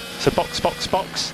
[0.00, 1.32] So box, box, box.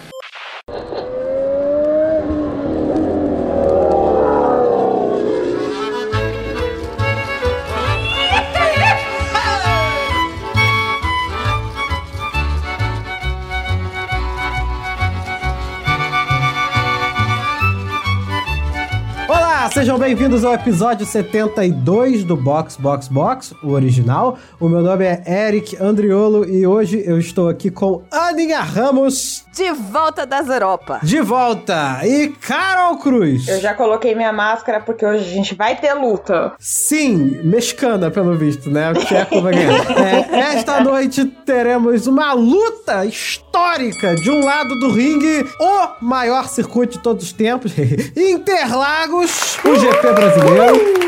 [19.82, 24.38] Sejam bem-vindos ao episódio 72 do Box Box Box, o original.
[24.60, 28.02] O meu nome é Eric Andriolo e hoje eu estou aqui com
[28.32, 31.00] Aninha Ramos, De volta das Europa.
[31.02, 33.46] de volta, e Carol Cruz.
[33.46, 36.52] Eu já coloquei minha máscara porque hoje a gente vai ter luta.
[36.58, 38.90] Sim, mexicana, pelo visto, né?
[38.90, 39.82] O Tcheco vai ganhar.
[40.32, 44.14] É, esta noite teremos uma luta histórica.
[44.14, 47.72] De um lado do ringue, o maior circuito de todos os tempos,
[48.16, 51.02] Interlagos, o GP brasileiro.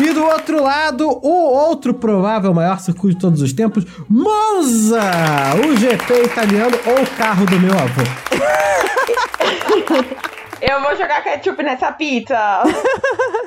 [0.00, 5.02] E do outro lado, o outro provável maior circuito de todos os tempos, Monza,
[5.62, 8.02] o GP italiano ou o carro do meu avô.
[10.62, 12.36] Eu vou jogar ketchup nessa pizza.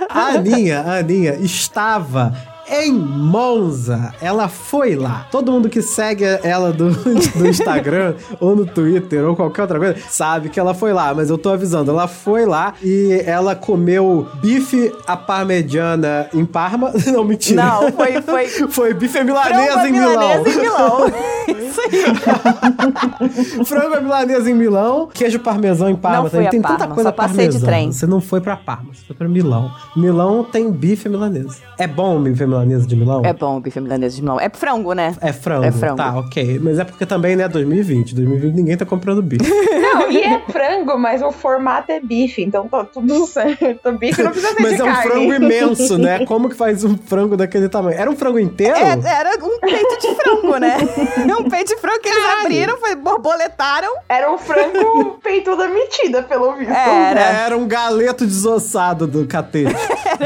[0.10, 2.34] A Aninha, a Aninha estava
[2.74, 4.14] em Monza.
[4.22, 5.28] Ela foi lá.
[5.32, 6.90] Todo mundo que segue ela do,
[7.36, 11.30] do Instagram ou no Twitter ou qualquer outra coisa sabe que ela foi lá, mas
[11.30, 11.92] eu tô avisando.
[11.92, 16.92] Ela foi lá e ela comeu bife à parmegiana em Parma.
[17.14, 17.64] Não, mentira.
[17.64, 20.10] Não, foi, foi Foi bife milanesa em Milão.
[20.12, 21.08] milanesa em Milão.
[21.48, 23.66] Isso aí.
[23.66, 26.24] Frango milanesa em Milão, queijo parmesão em Parma.
[26.24, 26.50] Não também.
[26.50, 27.66] tem tanta Parma, coisa só passei de parmesã.
[27.66, 27.92] trem.
[27.92, 29.72] Você não foi pra Parma, você foi pra Milão.
[29.96, 31.58] Milão tem bife milanesa.
[31.78, 33.22] É bom bife à milanesa de Milão?
[33.26, 34.40] É bom o bife milanesa de Milão.
[34.40, 35.16] É frango, né?
[35.22, 35.66] É frango.
[35.66, 35.98] É frango.
[35.98, 36.60] Tá, ok.
[36.60, 38.16] Mas é porque também, né, 2020.
[38.16, 39.44] 2020 ninguém tá comprando bife.
[39.84, 43.90] Não, e é frango, mas o formato é bife, então tá tudo certo.
[43.90, 45.12] O bife não precisa ser Mas de é um carne.
[45.12, 46.26] frango imenso, né?
[46.26, 47.98] Como que faz um frango daquele tamanho?
[47.98, 48.76] Era um frango inteiro?
[48.76, 50.78] É, era um peito de frango, né?
[51.40, 53.94] um peito de frango que eles abriram, foi, borboletaram.
[54.10, 56.72] Era um frango peituda metida, pelo visto.
[56.72, 57.22] Era.
[57.22, 59.74] Era um galeto desossado do catete.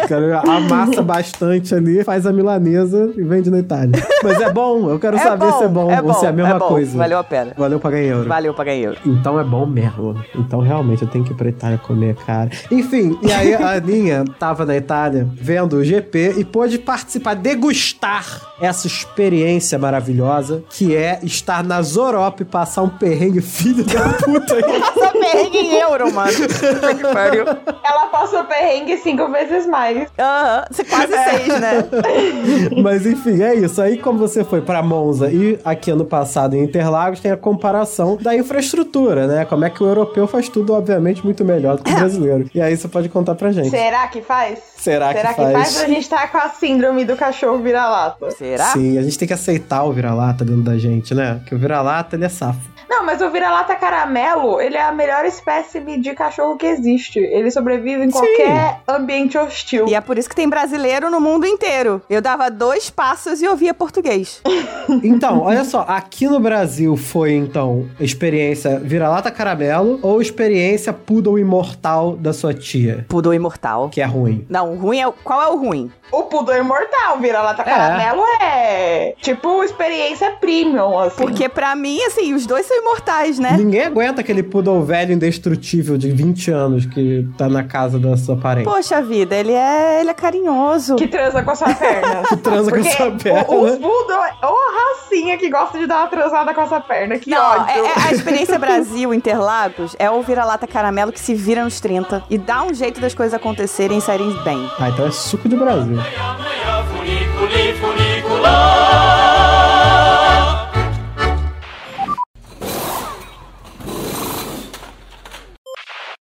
[0.03, 3.91] O cara amassa bastante ali, faz a milanesa e vende na Itália.
[4.23, 6.29] Mas é bom, eu quero É saber bom, se é bom é ou se é
[6.29, 6.67] a bom, mesma é bom.
[6.67, 6.97] coisa.
[6.97, 7.53] Valeu a pena.
[7.57, 8.27] Valeu pagar em euro.
[8.29, 8.97] Valeu pra ganhar euro.
[9.05, 10.15] Então é bom mesmo.
[10.35, 12.49] Então realmente eu tenho que ir pra Itália comer, cara.
[12.71, 18.41] Enfim, e aí a Aninha tava na Itália vendo o GP e pôde participar, degustar
[18.59, 24.55] essa experiência maravilhosa que é estar na Zorop e passar um perrengue filho da puta
[24.55, 24.63] aí.
[24.79, 26.31] Passa perrengue em euro, mano.
[27.83, 29.86] Ela passou perrengue cinco vezes mais.
[30.19, 31.83] Aham, você quase seis, né?
[32.81, 33.81] Mas enfim, é isso.
[33.81, 38.17] Aí, como você foi pra Monza e aqui ano passado em Interlagos, tem a comparação
[38.17, 39.45] da infraestrutura, né?
[39.45, 42.49] Como é que o europeu faz tudo, obviamente, muito melhor do que o brasileiro.
[42.53, 43.69] E aí você pode contar pra gente.
[43.69, 44.59] Será que faz?
[44.77, 45.53] Será que Será que faz?
[45.53, 45.83] faz?
[45.83, 48.31] A gente tá com a síndrome do cachorro vira-lata.
[48.31, 48.65] Será?
[48.65, 51.41] Sim, a gente tem que aceitar o vira-lata dentro da gente, né?
[51.45, 52.76] Que o vira-lata, ele é safo.
[52.89, 57.19] Não, mas o vira-lata caramelo, ele é a melhor espécime de cachorro que existe.
[57.19, 59.87] Ele sobrevive em qualquer ambiente hostil.
[59.87, 62.01] E é por isso que tem brasileiro no mundo inteiro.
[62.09, 64.41] Eu dava dois passos e ouvia português.
[65.03, 72.15] Então, olha só, aqui no Brasil foi, então, experiência vira-lata caramelo ou experiência poodle imortal
[72.15, 73.89] da sua tia, Pudor imortal.
[73.89, 74.45] que é ruim?
[74.49, 75.05] Não, o ruim é.
[75.07, 75.91] o- Qual é o ruim?
[76.09, 81.17] O pudor imortal, vira-lata caramelo é tipo experiência premium, assim.
[81.17, 83.55] Porque pra mim, assim, os dois são imortais, né?
[83.57, 88.35] Ninguém aguenta aquele poodle velho indestrutível de 20 anos que tá na casa da sua
[88.37, 88.65] parente.
[88.65, 90.95] Poxa vida, ele é, ele é carinhoso.
[90.95, 92.23] Que transa com a sua perna.
[92.27, 93.45] Que transa com a Porque sua perna.
[93.49, 96.79] o- Os poodle é uma racinha que gosta de dar uma transada com a sua
[96.81, 97.17] perna.
[97.17, 97.65] Que Não, ódio.
[97.69, 102.23] é, é- a experiência Brasil, Interlagos, é o vira-lata caramelo que se vira nos 30
[102.29, 104.69] e dá um jeito das coisas acontecerem e saírem bem.
[104.79, 105.97] Ah, então é suco de Brasil.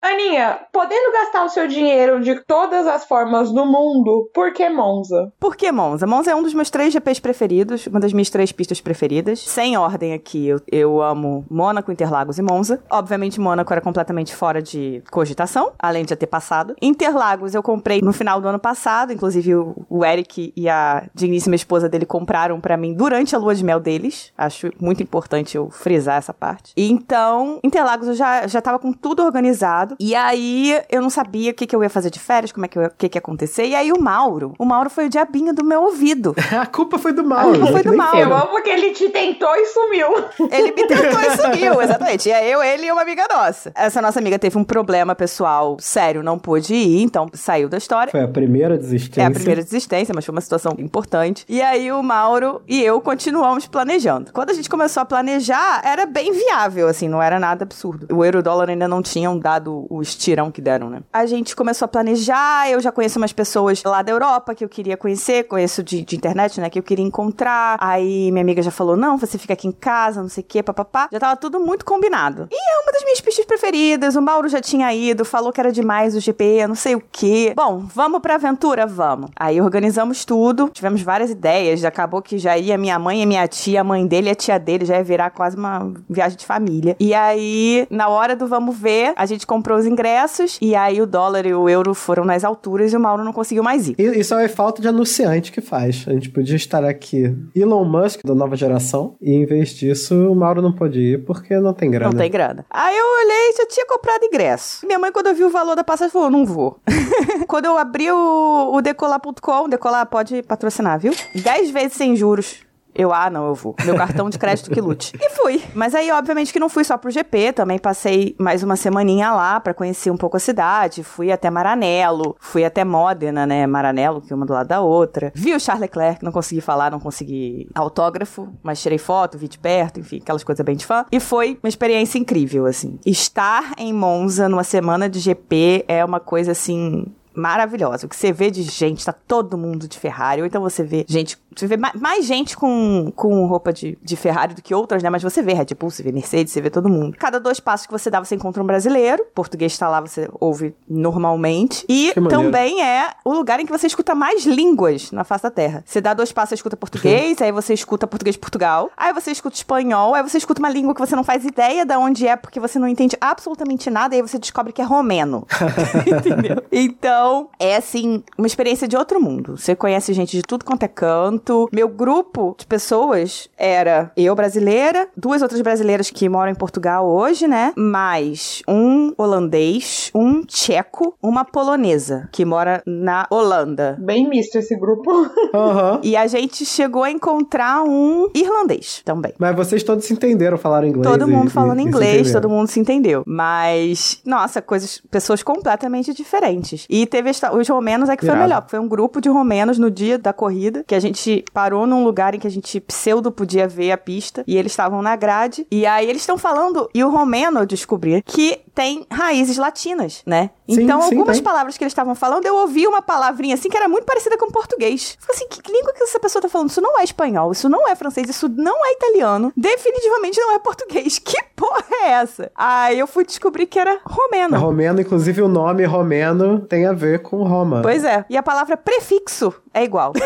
[0.06, 5.32] Aninha, podendo gastar o seu dinheiro de todas as formas no mundo, por que Monza?
[5.40, 6.06] Por que Monza?
[6.06, 9.40] Monza é um dos meus três GPs preferidos, uma das minhas três pistas preferidas.
[9.40, 12.80] Sem ordem aqui, eu, eu amo Mônaco, Interlagos e Monza.
[12.88, 16.76] Obviamente, Mônaco era completamente fora de cogitação, além de já ter passado.
[16.80, 21.88] Interlagos eu comprei no final do ano passado, inclusive o, Eric e a digníssima esposa
[21.88, 24.32] dele compraram pra mim durante a lua de mel deles.
[24.38, 26.72] Acho muito importante eu frisar essa parte.
[26.76, 29.95] Então, Interlagos eu já, já tava com tudo organizado.
[29.98, 32.68] E aí eu não sabia o que, que eu ia fazer de férias, como é
[32.68, 33.66] que eu, o que, que ia acontecer.
[33.66, 36.34] E aí o Mauro, o Mauro foi o diabinho do meu ouvido.
[36.56, 37.50] A culpa foi do mal.
[37.50, 38.18] culpa foi do Mauro.
[38.18, 40.08] Eu amo que ele te tentou e sumiu.
[40.50, 42.28] Ele me tentou e sumiu, exatamente.
[42.28, 43.72] E é eu, ele e uma amiga nossa.
[43.74, 48.10] Essa nossa amiga teve um problema pessoal sério, não pôde ir, então saiu da história.
[48.10, 49.22] Foi a primeira desistência.
[49.22, 51.44] É a primeira desistência, mas foi uma situação importante.
[51.48, 54.32] E aí o Mauro e eu continuamos planejando.
[54.32, 58.06] Quando a gente começou a planejar, era bem viável, assim, não era nada absurdo.
[58.14, 61.00] O euro dólar ainda não tinham dado o estirão que deram, né?
[61.12, 64.68] A gente começou a planejar, eu já conheço umas pessoas lá da Europa que eu
[64.68, 67.76] queria conhecer, conheço de, de internet, né, que eu queria encontrar.
[67.80, 70.62] Aí minha amiga já falou, não, você fica aqui em casa, não sei o quê,
[70.62, 71.08] papapá.
[71.12, 72.48] Já tava tudo muito combinado.
[72.50, 75.72] E é uma das minhas pistas preferidas, o Mauro já tinha ido, falou que era
[75.72, 77.52] demais o GP, não sei o quê.
[77.56, 78.86] Bom, vamos pra aventura?
[78.86, 79.30] Vamos.
[79.36, 83.80] Aí organizamos tudo, tivemos várias ideias, acabou que já ia minha mãe e minha tia,
[83.80, 86.96] a mãe dele e a tia dele, já ia virar quase uma viagem de família.
[86.98, 91.06] E aí, na hora do vamos ver, a gente comprou os ingressos, e aí o
[91.06, 93.96] dólar e o euro foram nas alturas e o Mauro não conseguiu mais ir.
[93.98, 96.04] Isso é falta de anunciante que faz.
[96.06, 100.34] A gente podia estar aqui Elon Musk, da nova geração, e em vez disso, o
[100.34, 102.10] Mauro não pôde ir porque não tem grana.
[102.10, 102.64] Não tem grana.
[102.70, 104.86] Aí eu olhei e já tinha comprado ingresso.
[104.86, 106.80] Minha mãe, quando viu o valor da passagem, falou: não vou.
[107.46, 111.12] quando eu abri o, o decolar.com, decolar pode patrocinar, viu?
[111.34, 112.65] 10 vezes sem juros.
[112.96, 113.74] Eu, ah, não, eu vou.
[113.84, 115.12] Meu cartão de crédito que lute.
[115.26, 115.62] E fui.
[115.74, 119.58] Mas aí, obviamente, que não fui só pro GP, também passei mais uma semaninha lá
[119.58, 121.02] pra conhecer um pouco a cidade.
[121.02, 123.66] Fui até Maranello, fui até Módena, né?
[123.66, 125.32] Maranello, que é uma do lado da outra.
[125.34, 129.58] Vi o Charles Leclerc, não consegui falar, não consegui autógrafo, mas tirei foto, vi de
[129.58, 131.04] perto, enfim, aquelas coisas bem de fã.
[131.10, 132.98] E foi uma experiência incrível, assim.
[133.04, 137.06] Estar em Monza numa semana de GP é uma coisa, assim,
[137.36, 138.06] maravilhosa.
[138.06, 140.40] O que você vê de gente, tá todo mundo de Ferrari.
[140.40, 141.38] Ou então você vê gente.
[141.56, 145.08] Você vê ma- mais gente com, com roupa de, de Ferrari do que outras, né?
[145.10, 147.16] Mas você vê Red Bull, você vê Mercedes, você vê todo mundo.
[147.18, 149.24] Cada dois passos que você dá, você encontra um brasileiro.
[149.34, 151.84] Português tá lá, você ouve normalmente.
[151.88, 155.82] E também é o lugar em que você escuta mais línguas na face da Terra.
[155.86, 159.30] Você dá dois passos, você escuta português, aí você escuta português de Portugal, aí você
[159.30, 162.36] escuta espanhol, aí você escuta uma língua que você não faz ideia de onde é,
[162.36, 165.46] porque você não entende absolutamente nada, e aí você descobre que é romeno.
[166.06, 166.62] Entendeu?
[166.70, 169.56] Então, é assim, uma experiência de outro mundo.
[169.56, 171.45] Você conhece gente de tudo quanto é canto.
[171.72, 177.46] Meu grupo de pessoas era eu brasileira, duas outras brasileiras que moram em Portugal hoje,
[177.46, 177.72] né?
[177.76, 183.96] Mais um holandês, um tcheco, uma polonesa que mora na Holanda.
[184.00, 185.10] Bem misto esse grupo.
[185.54, 186.00] Aham.
[186.02, 189.32] E a gente chegou a encontrar um irlandês também.
[189.38, 191.06] Mas vocês todos se entenderam, falaram inglês.
[191.06, 193.22] Todo e- mundo e- falando e inglês, todo mundo se entendeu.
[193.26, 196.86] Mas, nossa, coisas, pessoas completamente diferentes.
[196.90, 198.42] E teve esta- os romenos é que foi Irado.
[198.48, 201.86] melhor, porque foi um grupo de romenos no dia da corrida, que a gente parou
[201.86, 205.16] num lugar em que a gente pseudo podia ver a pista, e eles estavam na
[205.16, 205.66] grade.
[205.70, 210.50] E aí eles estão falando, e o romeno eu descobri que tem raízes latinas, né?
[210.68, 211.42] Sim, então, sim, algumas tem.
[211.42, 214.50] palavras que eles estavam falando, eu ouvi uma palavrinha assim que era muito parecida com
[214.50, 215.16] português.
[215.18, 216.68] Falei assim, que língua que essa pessoa tá falando?
[216.68, 220.58] Isso não é espanhol, isso não é francês, isso não é italiano, definitivamente não é
[220.58, 221.18] português.
[221.26, 222.52] Que porra é essa?
[222.54, 224.54] Aí eu fui descobrir que era romeno.
[224.54, 227.80] É romeno, inclusive o nome romeno tem a ver com Roma.
[227.82, 228.24] Pois é.
[228.28, 230.12] E a palavra prefixo é igual.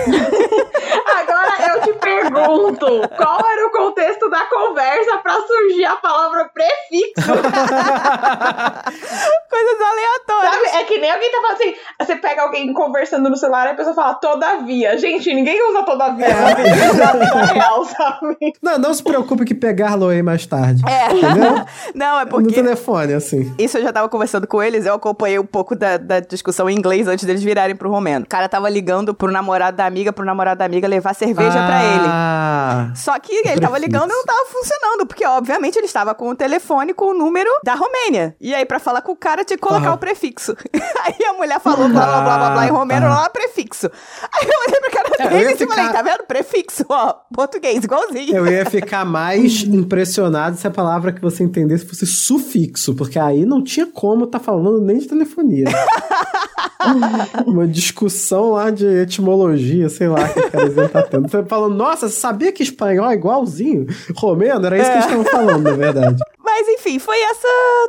[1.07, 2.87] Agora eu te pergunto,
[3.17, 7.31] qual era o contexto da conversa pra surgir a palavra prefixo?
[9.51, 10.71] Coisas aleatórias.
[10.71, 10.83] Sabe?
[10.83, 13.75] É que nem alguém tá falando assim, você pega alguém conversando no celular e a
[13.75, 14.97] pessoa fala todavia.
[14.97, 18.37] Gente, ninguém usa todavia vida real, sabe?
[18.63, 20.83] Não, não se preocupe que pegar-lo-ei mais tarde.
[20.89, 21.13] É.
[21.13, 21.65] Entendeu?
[21.95, 22.55] Não, é No porque.
[22.55, 23.53] telefone, assim.
[23.59, 26.77] Isso eu já tava conversando com eles, eu acompanhei um pouco da, da discussão em
[26.77, 28.25] inglês antes deles virarem pro romeno.
[28.25, 31.85] O cara tava ligando pro namorado da amiga, pro namorado da amiga levar cerveja pra
[31.85, 32.07] ele.
[32.07, 36.29] Ah, Só que ele tava ligando e não tava funcionando, porque obviamente ele estava com
[36.29, 38.30] o telefone com o número da Romênia.
[38.41, 40.55] E aí, pra falar com o cara, tinha que colocar o prefixo.
[41.05, 43.91] Aí a mulher falou blá blá blá blá blá em romeno, Ah, lá prefixo.
[44.33, 46.25] Aí eu olhei pra cara É, dele e falei, ficar- tá vendo?
[46.27, 48.37] Prefixo, ó, português, igualzinho.
[48.37, 53.45] Eu ia ficar mais impressionado se a palavra que você entendesse fosse sufixo, porque aí
[53.47, 55.65] não tinha como tá falando nem de telefonia.
[57.47, 61.29] Uma discussão lá de etimologia, sei lá, que o cara tá tendo.
[61.31, 63.87] Você falando, nossa, você sabia que espanhol é igualzinho?
[64.17, 64.65] Romeno?
[64.67, 66.17] Era isso que eles estavam falando, na verdade.
[66.51, 67.49] Mas enfim, foi essa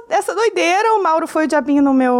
[0.09, 0.93] essa doideira.
[0.93, 2.13] O Mauro foi o diabinho no meu,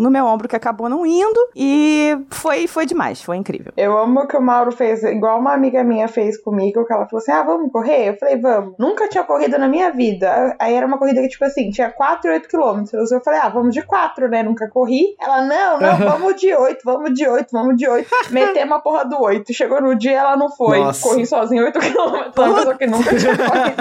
[0.00, 1.38] no meu ombro que acabou não indo.
[1.54, 3.72] E foi, foi demais, foi incrível.
[3.76, 7.22] Eu amo que o Mauro fez, igual uma amiga minha fez comigo, que ela falou
[7.22, 8.08] assim: ah, vamos correr?
[8.08, 8.74] Eu falei, vamos.
[8.78, 10.56] Nunca tinha corrido na minha vida.
[10.58, 13.12] Aí era uma corrida que, tipo assim, tinha 4 e 8 quilômetros.
[13.12, 14.42] Eu falei, ah, vamos de 4, né?
[14.42, 15.14] Nunca corri.
[15.20, 18.08] Ela, não, não, vamos de 8, vamos de 8, vamos de 8.
[18.30, 19.54] Metemos a porra do 8.
[19.54, 20.80] Chegou no dia, ela não foi.
[20.80, 21.08] Nossa.
[21.08, 22.36] Corri sozinha 8 quilômetros.
[22.36, 23.74] Uma pessoa que nunca tinha corrido.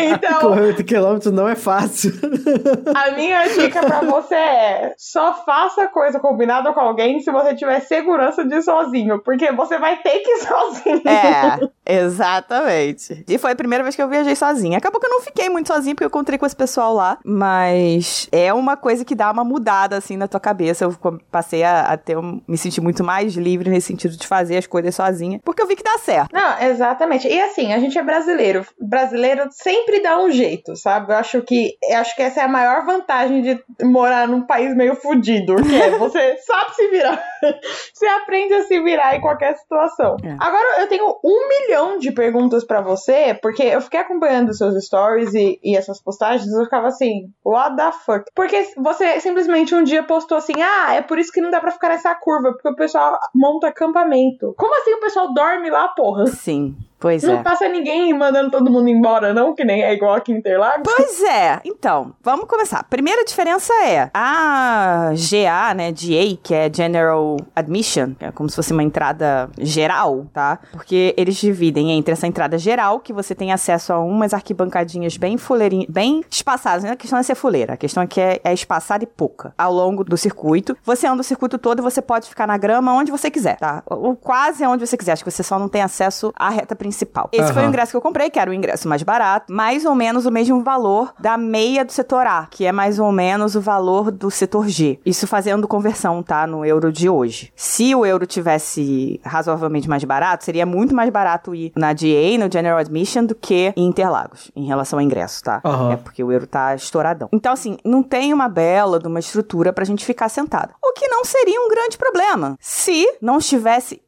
[0.00, 2.12] Então, Correu 8 quilômetros km não é fácil.
[2.94, 7.80] A minha dica pra você é: só faça coisa combinada com alguém se você tiver
[7.80, 11.02] segurança de ir sozinho, porque você vai ter que ir sozinho.
[11.08, 11.58] É,
[11.96, 13.24] exatamente.
[13.28, 14.78] E foi a primeira vez que eu viajei sozinha.
[14.78, 18.28] Acabou que eu não fiquei muito sozinha porque eu encontrei com esse pessoal lá, mas
[18.32, 20.84] é uma coisa que dá uma mudada assim na tua cabeça.
[20.84, 24.56] Eu passei a, a ter um, me sentir muito mais livre nesse sentido de fazer
[24.56, 26.32] as coisas sozinha, porque eu vi que dá certo.
[26.32, 27.28] Não, exatamente.
[27.28, 28.66] E assim, a gente é brasileiro.
[28.80, 31.12] Brasileiro sempre dá um jeito, sabe?
[31.12, 34.74] Eu acho que eu acho que essa é a maior vantagem de morar num país
[34.74, 37.22] meio fudido, que é você sabe se virar.
[37.92, 40.16] você aprende a se virar em qualquer situação.
[40.22, 40.36] É.
[40.38, 45.34] Agora eu tenho um milhão de perguntas para você, porque eu fiquei acompanhando seus stories
[45.34, 48.24] e, e essas postagens, eu ficava assim, what the fuck?
[48.34, 51.72] Porque você simplesmente um dia postou assim, ah, é por isso que não dá para
[51.72, 54.54] ficar nessa curva, porque o pessoal monta acampamento.
[54.56, 56.26] Como assim o pessoal dorme lá, porra?
[56.26, 56.76] Sim.
[57.00, 57.42] Pois não é.
[57.42, 59.54] passa ninguém mandando todo mundo embora, não?
[59.54, 60.82] Que nem é igual aqui em Interlagos.
[60.84, 61.58] Pois é.
[61.64, 62.84] Então, vamos começar.
[62.84, 68.56] Primeira diferença é a GA, né, GA, que é General Admission, que é como se
[68.56, 70.58] fosse uma entrada geral, tá?
[70.72, 75.38] Porque eles dividem entre essa entrada geral, que você tem acesso a umas arquibancadinhas bem
[75.38, 76.84] fuleirinhas, bem espaçadas.
[76.84, 76.90] Né?
[76.90, 79.72] A questão é ser fuleira, a questão é que é, é espaçada e pouca ao
[79.72, 80.76] longo do circuito.
[80.84, 83.82] Você anda o circuito todo e você pode ficar na grama onde você quiser, tá?
[83.86, 85.12] Ou quase onde você quiser.
[85.12, 87.28] Acho que você só não tem acesso à reta principal principal.
[87.32, 87.54] Esse uhum.
[87.54, 90.26] foi o ingresso que eu comprei, que era o ingresso mais barato, mais ou menos
[90.26, 94.10] o mesmo valor da meia do setor A, que é mais ou menos o valor
[94.10, 94.98] do setor G.
[95.06, 97.52] Isso fazendo conversão, tá, no euro de hoje.
[97.54, 102.52] Se o euro tivesse razoavelmente mais barato, seria muito mais barato ir na DA, no
[102.52, 105.60] General Admission, do que em Interlagos, em relação ao ingresso, tá?
[105.64, 105.92] Uhum.
[105.92, 107.28] É porque o euro tá estouradão.
[107.32, 110.74] Então, assim, não tem uma bela de uma estrutura pra gente ficar sentado.
[110.82, 114.02] O que não seria um grande problema se não estivesse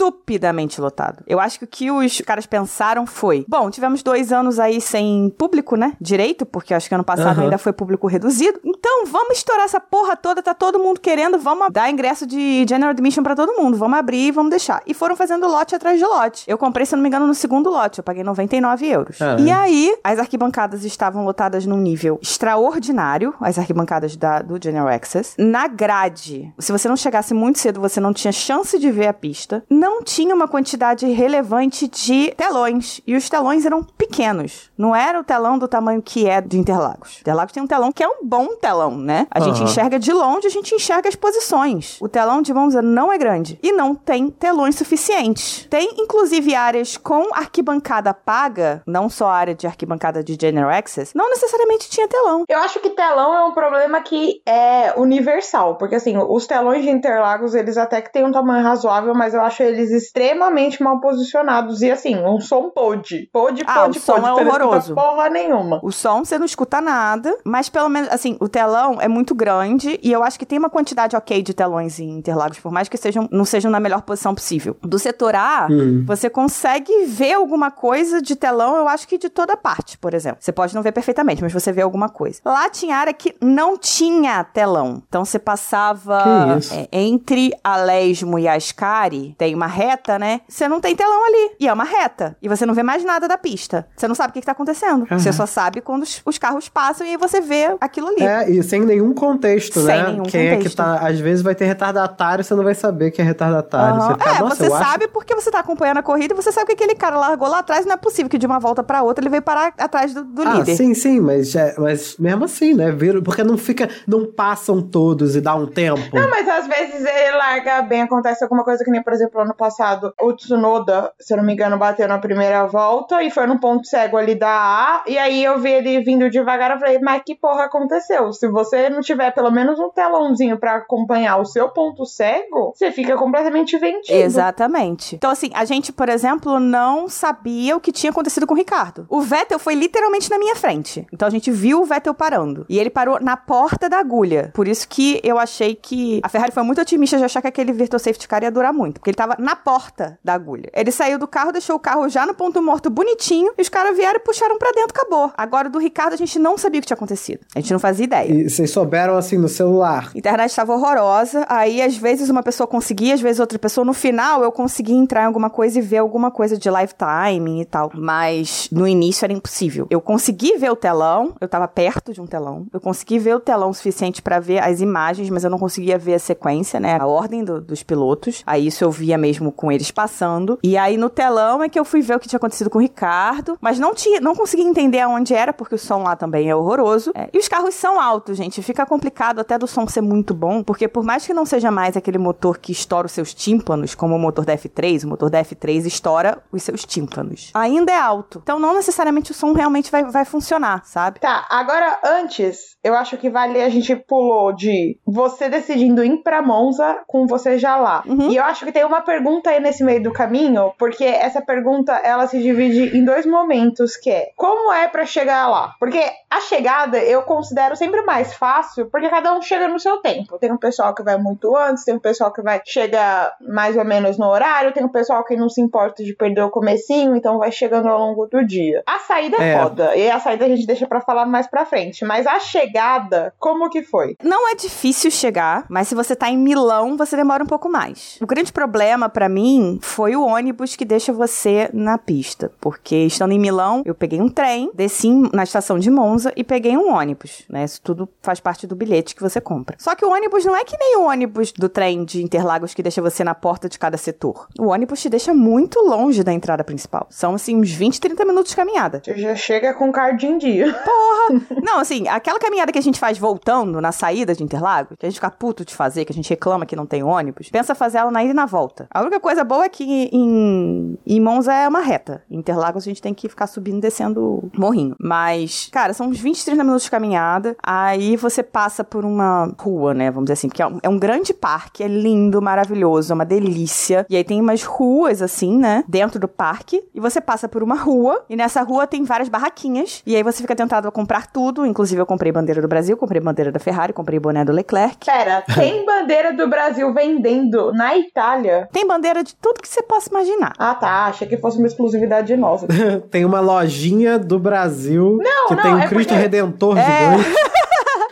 [0.00, 1.22] estupidamente lotado.
[1.26, 5.32] Eu acho que o que os caras pensaram foi: bom, tivemos dois anos aí sem
[5.36, 5.92] público, né?
[6.00, 7.44] Direito, porque acho que ano passado uhum.
[7.44, 8.58] ainda foi público reduzido.
[8.64, 12.90] Então, vamos estourar essa porra toda, tá todo mundo querendo, vamos dar ingresso de General
[12.90, 14.82] Admission para todo mundo, vamos abrir e vamos deixar.
[14.86, 16.44] E foram fazendo lote atrás de lote.
[16.46, 19.18] Eu comprei, se não me engano, no segundo lote, eu paguei 99 euros.
[19.38, 25.34] E aí, as arquibancadas estavam lotadas num nível extraordinário, as arquibancadas da, do General Access.
[25.38, 29.12] Na grade, se você não chegasse muito cedo, você não tinha chance de ver a
[29.12, 29.62] pista.
[29.68, 33.00] Não não tinha uma quantidade relevante de telões.
[33.06, 34.70] E os telões eram pequenos.
[34.78, 37.18] Não era o telão do tamanho que é de Interlagos.
[37.20, 39.26] Interlagos tem um telão que é um bom telão, né?
[39.30, 39.46] A uhum.
[39.46, 41.98] gente enxerga de longe, a gente enxerga as posições.
[42.00, 43.58] O telão de Monza não é grande.
[43.62, 45.66] E não tem telões suficientes.
[45.68, 51.16] Tem, inclusive, áreas com arquibancada paga, não só a área de arquibancada de General Access,
[51.16, 52.44] não necessariamente tinha telão.
[52.48, 55.76] Eu acho que telão é um problema que é universal.
[55.76, 59.40] Porque, assim, os telões de Interlagos, eles até que têm um tamanho razoável, mas eu
[59.40, 61.82] acho eles eles extremamente mal posicionados.
[61.82, 63.28] E assim, um som pode.
[63.32, 64.26] Pode, ah, pode, o som pode.
[64.26, 64.94] é horroroso.
[64.94, 65.80] porra nenhuma.
[65.82, 69.98] O som você não escuta nada, mas pelo menos, assim, o telão é muito grande
[70.02, 72.96] e eu acho que tem uma quantidade ok de telões em Interlagos, por mais que
[72.96, 74.76] sejam, não sejam na melhor posição possível.
[74.82, 76.04] Do setor A, hum.
[76.06, 80.38] você consegue ver alguma coisa de telão, eu acho que de toda parte, por exemplo.
[80.40, 82.40] Você pode não ver perfeitamente, mas você vê alguma coisa.
[82.44, 85.02] Lá tinha área que não tinha telão.
[85.08, 90.40] Então você passava é, entre a Lesmo e a Ascari, tem uma reta, né?
[90.48, 91.56] Você não tem telão ali.
[91.58, 92.36] E é uma reta.
[92.42, 93.86] E você não vê mais nada da pista.
[93.96, 95.06] Você não sabe o que, que tá acontecendo.
[95.10, 95.18] Uhum.
[95.18, 98.22] Você só sabe quando os, os, carros passam e aí você vê aquilo ali.
[98.22, 100.08] É, e sem nenhum contexto, sem né?
[100.10, 100.66] Nenhum Quem contexto.
[100.66, 101.06] é que tá.
[101.06, 104.00] Às vezes vai ter retardatário, você não vai saber que é retardatário.
[104.00, 104.08] Uhum.
[104.08, 105.12] Você fica, é, você sabe acho...
[105.12, 107.86] porque você tá acompanhando a corrida e você sabe que aquele cara largou lá atrás.
[107.86, 110.42] Não é possível que de uma volta para outra ele veio parar atrás do, do
[110.42, 110.76] ah, líder.
[110.76, 112.94] Sim, sim, mas, é, mas mesmo assim, né?
[113.24, 113.88] Porque não fica.
[114.06, 116.00] Não passam todos e dá um tempo.
[116.12, 119.54] Não, mas às vezes ele larga bem, acontece alguma coisa que nem, por exemplo, ano
[119.54, 123.58] passado o Tsunoda, se eu não me engano, bateu na primeira volta e foi no
[123.58, 125.04] ponto cego ali da A.
[125.06, 126.70] E aí eu vi ele vindo devagar.
[126.70, 128.32] Eu falei, mas que porra aconteceu?
[128.32, 132.90] Se você não tiver pelo menos um telãozinho para acompanhar o seu ponto cego, você
[132.92, 134.18] fica completamente vendido.
[134.18, 135.16] Exatamente.
[135.16, 139.06] Então, assim, a gente, por exemplo, não sabia o que tinha acontecido com o Ricardo.
[139.08, 141.06] O Vettel foi literalmente na minha frente.
[141.12, 142.64] Então a gente viu o Vettel parando.
[142.68, 144.50] E ele parou na porta da agulha.
[144.54, 147.72] Por isso que eu achei que a Ferrari foi muito otimista de achar que aquele
[147.72, 149.00] Virtual Safety Car ia durar muito.
[149.00, 150.70] Porque ele tava na porta da agulha.
[150.74, 153.96] Ele saiu do carro, deixou o carro já no ponto morto bonitinho, e os caras
[153.96, 155.32] vieram e puxaram para dentro, acabou.
[155.36, 157.40] Agora do Ricardo a gente não sabia o que tinha acontecido.
[157.54, 158.32] A gente não fazia ideia.
[158.32, 160.10] E vocês souberam assim no celular?
[160.14, 163.84] A internet estava horrorosa, aí às vezes uma pessoa conseguia, às vezes outra pessoa.
[163.84, 167.60] No final eu consegui entrar em alguma coisa e ver alguma coisa de live timing
[167.60, 167.90] e tal.
[167.94, 169.86] Mas no início era impossível.
[169.90, 172.66] Eu consegui ver o telão, eu tava perto de um telão.
[172.72, 176.14] Eu consegui ver o telão suficiente para ver as imagens, mas eu não conseguia ver
[176.14, 176.98] a sequência, né?
[177.00, 178.42] A ordem do, dos pilotos.
[178.46, 180.58] Aí isso eu via meio mesmo com eles passando.
[180.62, 182.80] E aí no telão é que eu fui ver o que tinha acontecido com o
[182.80, 186.54] Ricardo, mas não tinha, não consegui entender aonde era, porque o som lá também é
[186.54, 187.12] horroroso.
[187.14, 188.60] É, e os carros são altos, gente.
[188.62, 191.96] Fica complicado até do som ser muito bom, porque por mais que não seja mais
[191.96, 195.42] aquele motor que estoura os seus tímpanos, como o motor da F3, o motor da
[195.42, 197.50] F3 estoura os seus tímpanos.
[197.54, 198.40] Ainda é alto.
[198.42, 201.20] Então não necessariamente o som realmente vai, vai funcionar, sabe?
[201.20, 206.42] Tá, agora antes, eu acho que vale a gente pulou de você decidindo ir pra
[206.42, 208.02] Monza com você já lá.
[208.06, 208.30] Uhum.
[208.30, 211.92] E eu acho que tem uma pergunta aí nesse meio do caminho, porque essa pergunta
[211.92, 215.74] ela se divide em dois momentos, que é como é pra chegar lá?
[215.78, 220.38] Porque a chegada eu considero sempre mais fácil, porque cada um chega no seu tempo.
[220.38, 223.84] Tem um pessoal que vai muito antes, tem um pessoal que vai chegar mais ou
[223.84, 227.38] menos no horário, tem um pessoal que não se importa de perder o comecinho, então
[227.38, 228.82] vai chegando ao longo do dia.
[228.86, 229.62] A saída é, É.
[229.62, 233.34] foda, e a saída a gente deixa pra falar mais pra frente, mas a chegada,
[233.38, 234.16] como que foi?
[234.22, 238.16] Não é difícil chegar, mas se você tá em Milão, você demora um pouco mais.
[238.22, 243.32] O grande problema pra mim foi o ônibus que deixa você na pista, porque estando
[243.32, 247.44] em Milão, eu peguei um trem, desci na estação de Monza e peguei um ônibus,
[247.48, 247.64] né?
[247.64, 249.76] Isso tudo faz parte do bilhete que você compra.
[249.78, 252.82] Só que o ônibus não é que nem o ônibus do trem de Interlagos que
[252.82, 254.46] deixa você na porta de cada setor.
[254.58, 257.06] O ônibus te deixa muito longe da entrada principal.
[257.10, 259.02] São assim uns 20, 30 minutos de caminhada.
[259.04, 260.74] Você já chega com o card em dia.
[261.62, 265.08] Não, assim, aquela caminhada que a gente faz voltando na saída de Interlagos, que a
[265.08, 267.98] gente fica puto de fazer, que a gente reclama que não tem ônibus, pensa fazer
[267.98, 268.88] ela na ida e na volta.
[269.00, 272.22] A única coisa boa é que em, em Monza é uma reta.
[272.30, 274.94] Em Interlagos a gente tem que ficar subindo e descendo morrinho.
[275.00, 277.56] Mas, cara, são uns 20, 30 minutos de caminhada.
[277.62, 280.10] Aí você passa por uma rua, né?
[280.10, 283.24] Vamos dizer assim, porque é um, é um grande parque, é lindo, maravilhoso, é uma
[283.24, 284.04] delícia.
[284.10, 285.82] E aí tem umas ruas, assim, né?
[285.88, 286.84] Dentro do parque.
[286.94, 290.02] E você passa por uma rua, e nessa rua tem várias barraquinhas.
[290.04, 291.64] E aí você fica tentado a comprar tudo.
[291.64, 295.06] Inclusive, eu comprei bandeira do Brasil, comprei bandeira da Ferrari, comprei boné do Leclerc.
[295.06, 298.68] Pera, tem bandeira do Brasil vendendo na Itália?
[298.70, 300.52] Tem bandeira de tudo que você possa imaginar.
[300.58, 302.66] Ah tá, achei que fosse uma exclusividade nossa.
[303.10, 306.82] tem uma lojinha do Brasil Não, que não, tem um é Cristo porque- Redentor É.
[307.16, 307.50] gigante.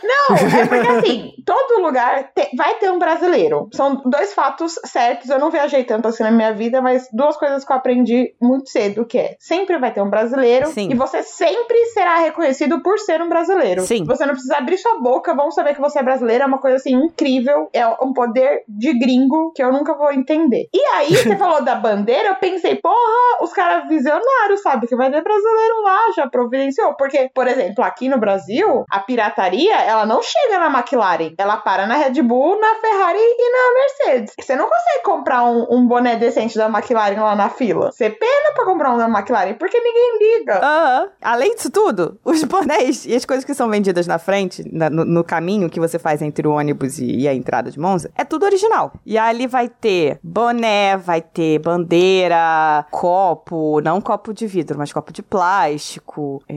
[0.09, 3.69] Não, é porque assim, todo lugar te- vai ter um brasileiro.
[3.73, 5.29] São dois fatos certos.
[5.29, 8.69] Eu não viajei tanto assim na minha vida, mas duas coisas que eu aprendi muito
[8.69, 10.89] cedo, que é sempre vai ter um brasileiro Sim.
[10.91, 13.81] e você sempre será reconhecido por ser um brasileiro.
[13.83, 14.03] Sim.
[14.05, 16.77] Você não precisa abrir sua boca, vão saber que você é brasileiro, é uma coisa
[16.77, 20.67] assim incrível, é um poder de gringo que eu nunca vou entender.
[20.73, 22.95] E aí, você falou da bandeira, eu pensei, porra,
[23.41, 24.87] os caras visionários, sabe?
[24.87, 26.93] Que vai ter brasileiro lá, já providenciou.
[26.95, 31.33] Porque, por exemplo, aqui no Brasil, a pirataria, ela não chega na McLaren.
[31.37, 34.33] Ela para na Red Bull, na Ferrari e na Mercedes.
[34.39, 37.91] Você não consegue comprar um, um boné decente da McLaren lá na fila.
[37.91, 40.59] Você pena pra comprar um da McLaren, porque ninguém liga.
[40.63, 41.09] Aham.
[41.21, 45.05] Além disso tudo, os bonés e as coisas que são vendidas na frente, na- no,
[45.05, 48.23] no caminho que você faz entre o ônibus e, e a entrada de Monza, é
[48.23, 48.91] tudo original.
[49.05, 55.11] E ali vai ter boné, vai ter bandeira, copo, não copo de vidro, mas copo
[55.13, 56.53] de plástico, é,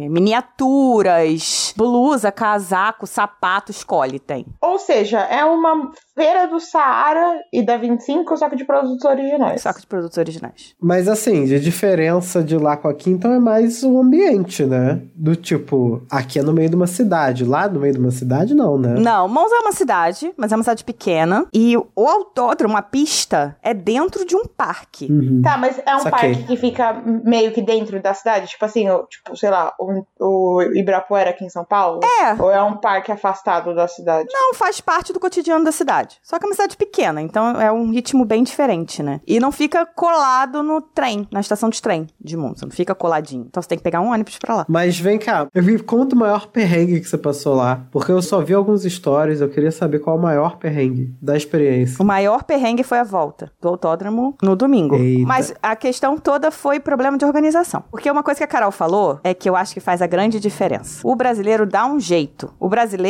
[0.72, 3.31] miniaturas, blusa, casaco, sapato,
[3.70, 4.46] escolhe, tem.
[4.60, 9.62] Ou seja, é uma feira do Saara e da 25, só que de produtos originais.
[9.62, 10.74] Saco de produtos originais.
[10.80, 15.00] Mas assim, de diferença de lá com aqui, então é mais o ambiente, né?
[15.14, 18.54] Do tipo, aqui é no meio de uma cidade, lá no meio de uma cidade
[18.54, 18.94] não, né?
[18.98, 21.46] Não, Monza é uma cidade, mas é uma cidade pequena.
[21.52, 25.10] E o autódromo, a pista, é dentro de um parque.
[25.10, 25.42] Uhum.
[25.42, 26.34] Tá, mas é um Saquei.
[26.34, 28.46] parque que fica meio que dentro da cidade?
[28.46, 32.00] Tipo assim, tipo, sei lá, o, o Ibirapuera aqui em São Paulo?
[32.22, 32.42] É.
[32.42, 34.28] Ou é um parque afastado da cidade?
[34.32, 36.18] Não faz parte do cotidiano da cidade.
[36.22, 39.20] Só que é uma cidade pequena, então é um ritmo bem diferente, né?
[39.26, 42.66] E não fica colado no trem, na estação de trem de Monza.
[42.66, 43.46] Não fica coladinho.
[43.48, 44.66] Então você tem que pegar um ônibus pra lá.
[44.68, 47.86] Mas vem cá, eu vi conta o maior perrengue que você passou lá.
[47.90, 51.36] Porque eu só vi alguns stories, eu queria saber qual é o maior perrengue da
[51.36, 51.96] experiência.
[52.00, 54.96] O maior perrengue foi a volta do autódromo no domingo.
[54.96, 55.26] Eita.
[55.26, 57.84] Mas a questão toda foi problema de organização.
[57.90, 60.40] Porque uma coisa que a Carol falou é que eu acho que faz a grande
[60.40, 61.00] diferença.
[61.04, 62.52] O brasileiro dá um jeito.
[62.58, 63.01] O brasileiro,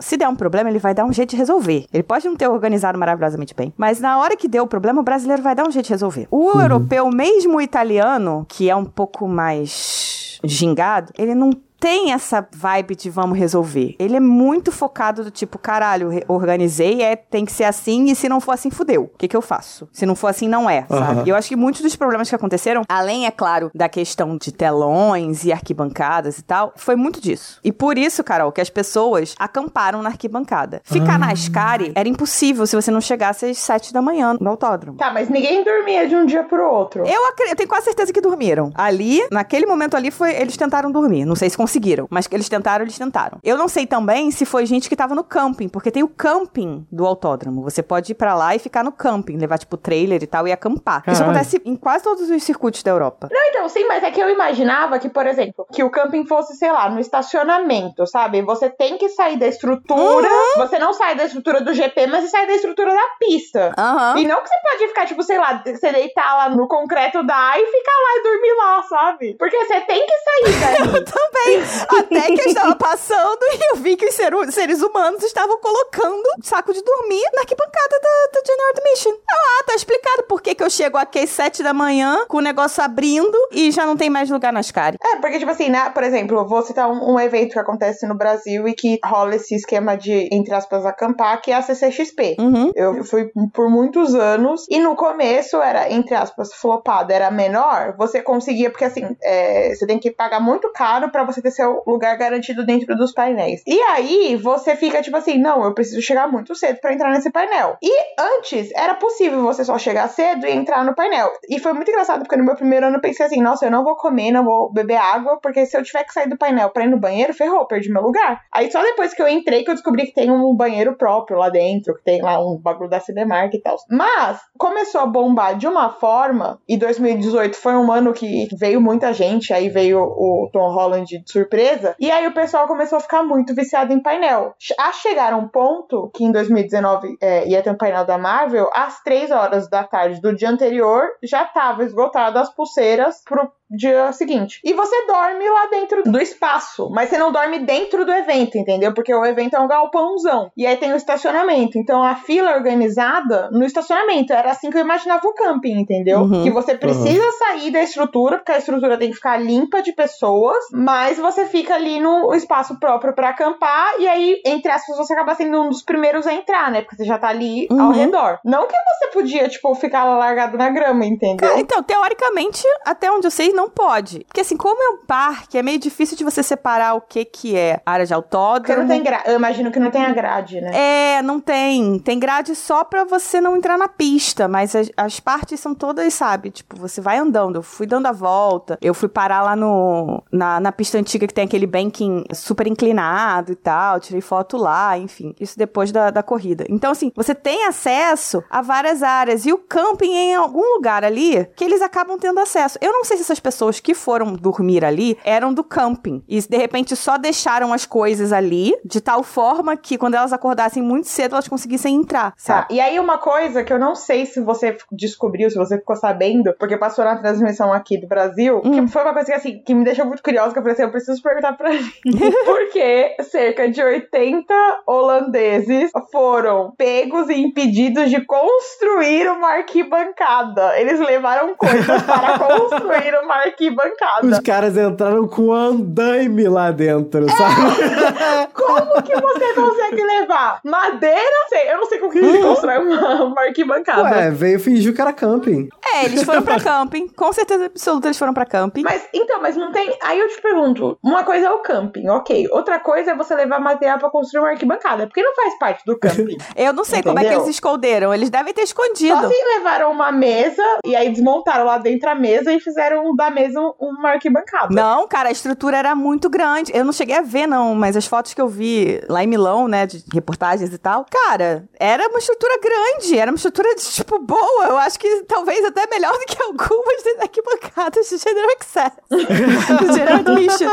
[0.00, 1.86] se der um problema, ele vai dar um jeito de resolver.
[1.92, 5.04] Ele pode não ter organizado maravilhosamente bem, mas na hora que deu o problema, o
[5.04, 6.26] brasileiro vai dar um jeito de resolver.
[6.30, 11.50] O europeu, mesmo o italiano, que é um pouco mais gingado, ele não
[11.84, 13.94] tem essa vibe de vamos resolver.
[13.98, 18.26] Ele é muito focado do tipo, caralho, organizei, é, tem que ser assim, e se
[18.26, 19.02] não for assim, fudeu.
[19.02, 19.86] O que que eu faço?
[19.92, 21.02] Se não for assim, não é, sabe?
[21.02, 21.22] Aham.
[21.26, 24.50] E eu acho que muitos dos problemas que aconteceram, além, é claro, da questão de
[24.50, 27.60] telões e arquibancadas e tal, foi muito disso.
[27.62, 30.80] E por isso, Carol, que as pessoas acamparam na arquibancada.
[30.84, 34.96] Ficar na Ascari era impossível se você não chegasse às sete da manhã no autódromo.
[34.96, 37.04] Tá, mas ninguém dormia de um dia pro outro.
[37.06, 38.72] Eu, eu tenho quase certeza que dormiram.
[38.74, 41.26] Ali, naquele momento ali, foi eles tentaram dormir.
[41.26, 42.06] Não sei se conseguiram, conseguiram.
[42.10, 43.38] Mas que eles tentaram, eles tentaram.
[43.42, 46.86] Eu não sei também se foi gente que tava no camping, porque tem o camping
[46.90, 47.62] do autódromo.
[47.62, 50.52] Você pode ir pra lá e ficar no camping, levar tipo trailer e tal e
[50.52, 50.98] acampar.
[51.06, 51.24] Isso Caralho.
[51.24, 53.28] acontece em quase todos os circuitos da Europa.
[53.30, 56.56] Não, então, sim, mas é que eu imaginava que, por exemplo, que o camping fosse,
[56.56, 58.42] sei lá, no estacionamento, sabe?
[58.42, 62.30] Você tem que sair da estrutura, você não sai da estrutura do GP, mas você
[62.30, 63.72] sai da estrutura da pista.
[63.76, 64.18] Aham.
[64.18, 67.58] E não que você pode ficar, tipo, sei lá, você deitar lá no concreto da
[67.58, 69.36] e ficar lá e dormir lá, sabe?
[69.38, 71.04] Porque você tem que sair daí.
[71.04, 71.63] Também.
[72.00, 74.14] Até que eu estava passando e eu vi que os
[74.54, 79.10] seres humanos estavam colocando saco de dormir na arquibancada da, da General Admission.
[79.10, 79.18] Eu,
[79.60, 82.40] ah, tá explicado por que, que eu chego aqui às sete da manhã com o
[82.40, 84.98] negócio abrindo e já não tem mais lugar nas caras.
[85.02, 85.90] É, porque, tipo assim, né?
[85.90, 89.36] Por exemplo, eu vou citar um, um evento que acontece no Brasil e que rola
[89.36, 92.36] esse esquema de, entre aspas, acampar, que é a CCXP.
[92.38, 92.72] Uhum.
[92.74, 97.94] Eu fui por muitos anos e no começo era, entre aspas, flopado, era menor.
[97.96, 101.82] Você conseguia, porque assim, é, você tem que pagar muito caro pra você ter seu
[101.86, 103.62] lugar garantido dentro dos painéis.
[103.66, 107.30] E aí você fica tipo assim: não, eu preciso chegar muito cedo pra entrar nesse
[107.30, 107.76] painel.
[107.82, 111.30] E antes era possível você só chegar cedo e entrar no painel.
[111.48, 113.84] E foi muito engraçado porque no meu primeiro ano eu pensei assim: nossa, eu não
[113.84, 116.84] vou comer, não vou beber água, porque se eu tiver que sair do painel pra
[116.84, 118.40] ir no banheiro, ferrou, perdi meu lugar.
[118.50, 121.50] Aí só depois que eu entrei que eu descobri que tem um banheiro próprio lá
[121.50, 123.76] dentro, que tem lá um bagulho da Cinemark e tal.
[123.90, 129.12] Mas começou a bombar de uma forma, e 2018 foi um ano que veio muita
[129.12, 133.54] gente, aí veio o Tom Holland surpresa, e aí o pessoal começou a ficar muito
[133.54, 134.54] viciado em painel.
[134.78, 138.70] A chegar a um ponto que em 2019 é, ia ter um painel da Marvel,
[138.72, 144.12] às 3 horas da tarde do dia anterior já tava esgotado as pulseiras pro dia
[144.12, 144.60] seguinte.
[144.64, 148.92] E você dorme lá dentro do espaço, mas você não dorme dentro do evento, entendeu?
[148.94, 150.50] Porque o evento é um galpãozão.
[150.56, 151.78] E aí tem o estacionamento.
[151.78, 154.32] Então a fila organizada no estacionamento.
[154.32, 156.20] Era assim que eu imaginava o camping, entendeu?
[156.20, 156.42] Uhum.
[156.42, 160.64] Que você precisa sair da estrutura, porque a estrutura tem que ficar limpa de pessoas,
[160.72, 163.94] mas você fica ali no espaço próprio pra acampar.
[163.98, 166.82] E aí, entre aspas, você acaba sendo um dos primeiros a entrar, né?
[166.82, 167.92] Porque você já tá ali ao Uhum.
[167.92, 168.38] redor.
[168.44, 171.48] Não que você podia, tipo, ficar lá largado na grama, entendeu?
[171.48, 174.24] Cara, então, teoricamente, até onde eu sei, não pode.
[174.26, 177.56] Porque assim, como é um parque, é meio difícil de você separar o que que
[177.56, 178.80] é área de Porque autódromo.
[178.82, 179.22] não tem gra...
[179.26, 180.70] Eu imagino que não tem a grade, né?
[181.18, 181.98] É, não tem.
[181.98, 186.12] Tem grade só pra você não entrar na pista, mas as, as partes são todas,
[186.14, 186.50] sabe?
[186.50, 187.56] Tipo, você vai andando.
[187.56, 188.78] Eu fui dando a volta.
[188.80, 193.52] Eu fui parar lá no na, na pista antiga que tem aquele banking super inclinado
[193.52, 194.00] e tal.
[194.00, 195.34] Tirei foto lá, enfim.
[195.40, 196.64] Isso depois da, da corrida.
[196.68, 199.46] Então, assim, você tem acesso a várias áreas.
[199.46, 202.78] E o camping é em algum lugar ali que eles acabam tendo acesso.
[202.80, 206.24] Eu não sei se essas pessoas que foram dormir ali eram do camping.
[206.26, 210.82] E de repente só deixaram as coisas ali, de tal forma que quando elas acordassem
[210.82, 212.34] muito cedo, elas conseguissem entrar, Tá.
[212.38, 212.74] sabe?
[212.74, 216.54] E aí, uma coisa que eu não sei se você descobriu, se você ficou sabendo,
[216.58, 218.70] porque passou na transmissão aqui do Brasil, Hum.
[218.86, 220.82] que foi uma coisa que, assim, que me deixou muito curiosa, que eu falei assim,
[220.82, 221.90] eu preciso perguntar pra mim.
[222.46, 224.54] porque cerca de 80
[224.86, 230.78] holandeses foram pegos e impedidos de construir uma arquibancada.
[230.80, 234.26] Eles levaram coisas para construir uma arquibancada.
[234.26, 238.48] Os caras entraram com andaime lá dentro, sabe?
[238.54, 241.34] Como que você consegue levar madeira?
[241.48, 244.02] Sei, eu não sei como que ele constrói uma, uma arquibancada.
[244.02, 245.68] Ué, veio fingir que era camping.
[245.94, 247.08] É, eles foram pra camping.
[247.08, 248.82] Com certeza absoluta, eles foram pra camping.
[248.82, 249.96] Mas, então, mas não tem.
[250.02, 252.48] Aí eu te pergunto: uma coisa é o camping, ok.
[252.50, 255.98] Outra coisa é você levar material pra construir uma arquibancada, porque não faz parte do
[255.98, 256.36] camping.
[256.56, 257.44] Eu não sei como é que Entendeu?
[257.44, 258.14] eles esconderam.
[258.14, 259.28] Eles devem ter Só escondido.
[259.28, 263.60] se levaram uma mesa e aí desmontaram lá dentro a mesa e fizeram da mesa
[263.60, 264.68] um- uma arquibancada.
[264.74, 266.72] Não, cara, a estrutura era muito grande.
[266.74, 269.66] Eu não cheguei a ver, não, mas as fotos que eu vi lá em Milão,
[269.68, 274.18] né, de reportagens e tal, cara, era uma estrutura grande, era uma estrutura, de, tipo,
[274.18, 274.64] boa.
[274.66, 278.92] Eu acho que talvez até melhor do que algumas das arquibancadas de General Access.
[279.08, 280.70] do General Admission.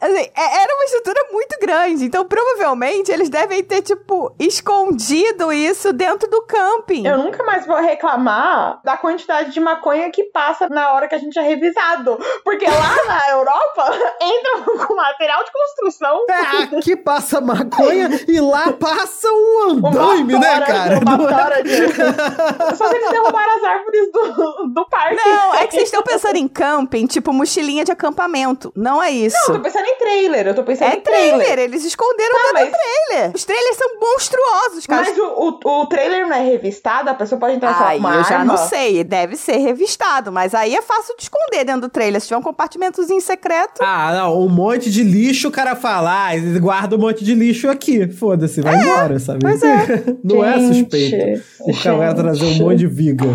[0.00, 5.92] Assim, é- era uma estrutura muito grande, então provavelmente eles devem ter, tipo, escondido isso
[5.92, 7.06] dentro do camping.
[7.06, 11.18] Eu nunca mais vou reclamar da quantidade de maconha que passa na hora que a
[11.18, 11.42] gente é
[12.44, 16.24] Porque lá na Europa entram com material de construção.
[16.28, 20.98] É, aqui passa maconha e lá passa um andaime, né, cara?
[21.00, 22.76] Uma é- tora de...
[22.76, 25.16] Só se eles derrubaram as árvores do, do parque.
[25.16, 28.72] Não, é que vocês estão pensando em camping, tipo mochilinha de acampamento.
[28.76, 29.36] Não é isso.
[29.48, 30.46] Não, eu tô pensando em trailer.
[30.48, 31.36] Eu tô pensando É em trailer.
[31.46, 33.32] trailer, eles esconderam Tá, mas- trailer.
[33.34, 35.02] Os trailers são monstruosos, cara.
[35.02, 37.10] Mas o, o, o trailer não é revistado?
[37.10, 38.44] A pessoa pode entrar só Aí com uma eu já arma?
[38.52, 41.59] não sei, deve ser revistado, mas aí é fácil de esconder.
[41.60, 42.20] Esconder dentro do trailer.
[42.20, 43.80] Se tiver um compartimentozinho secreto.
[43.82, 47.68] Ah, não, um monte de lixo, o cara fala, ah, guarda um monte de lixo
[47.68, 48.08] aqui.
[48.08, 49.40] Foda-se, vai embora, sabe?
[49.40, 50.04] pois é.
[50.24, 51.42] não é Gente, suspeito.
[51.60, 53.26] O cara vai trazer um monte de viga.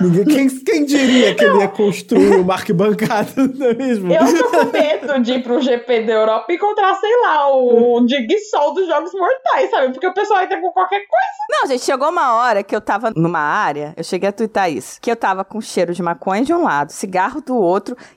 [0.00, 4.12] Ninguém, quem, quem diria que ele ia construir uma arquibancada, não é mesmo?
[4.12, 8.04] Eu tô com medo de ir pro GP da Europa e encontrar, sei lá, o
[8.04, 9.92] Dig Sol dos Jogos Mortais, sabe?
[9.92, 11.38] Porque o pessoal entra com qualquer coisa.
[11.50, 15.00] Não, gente, chegou uma hora que eu tava numa área, eu cheguei a twittar isso,
[15.00, 17.67] que eu tava com cheiro de maconha de um lado, cigarro do outro,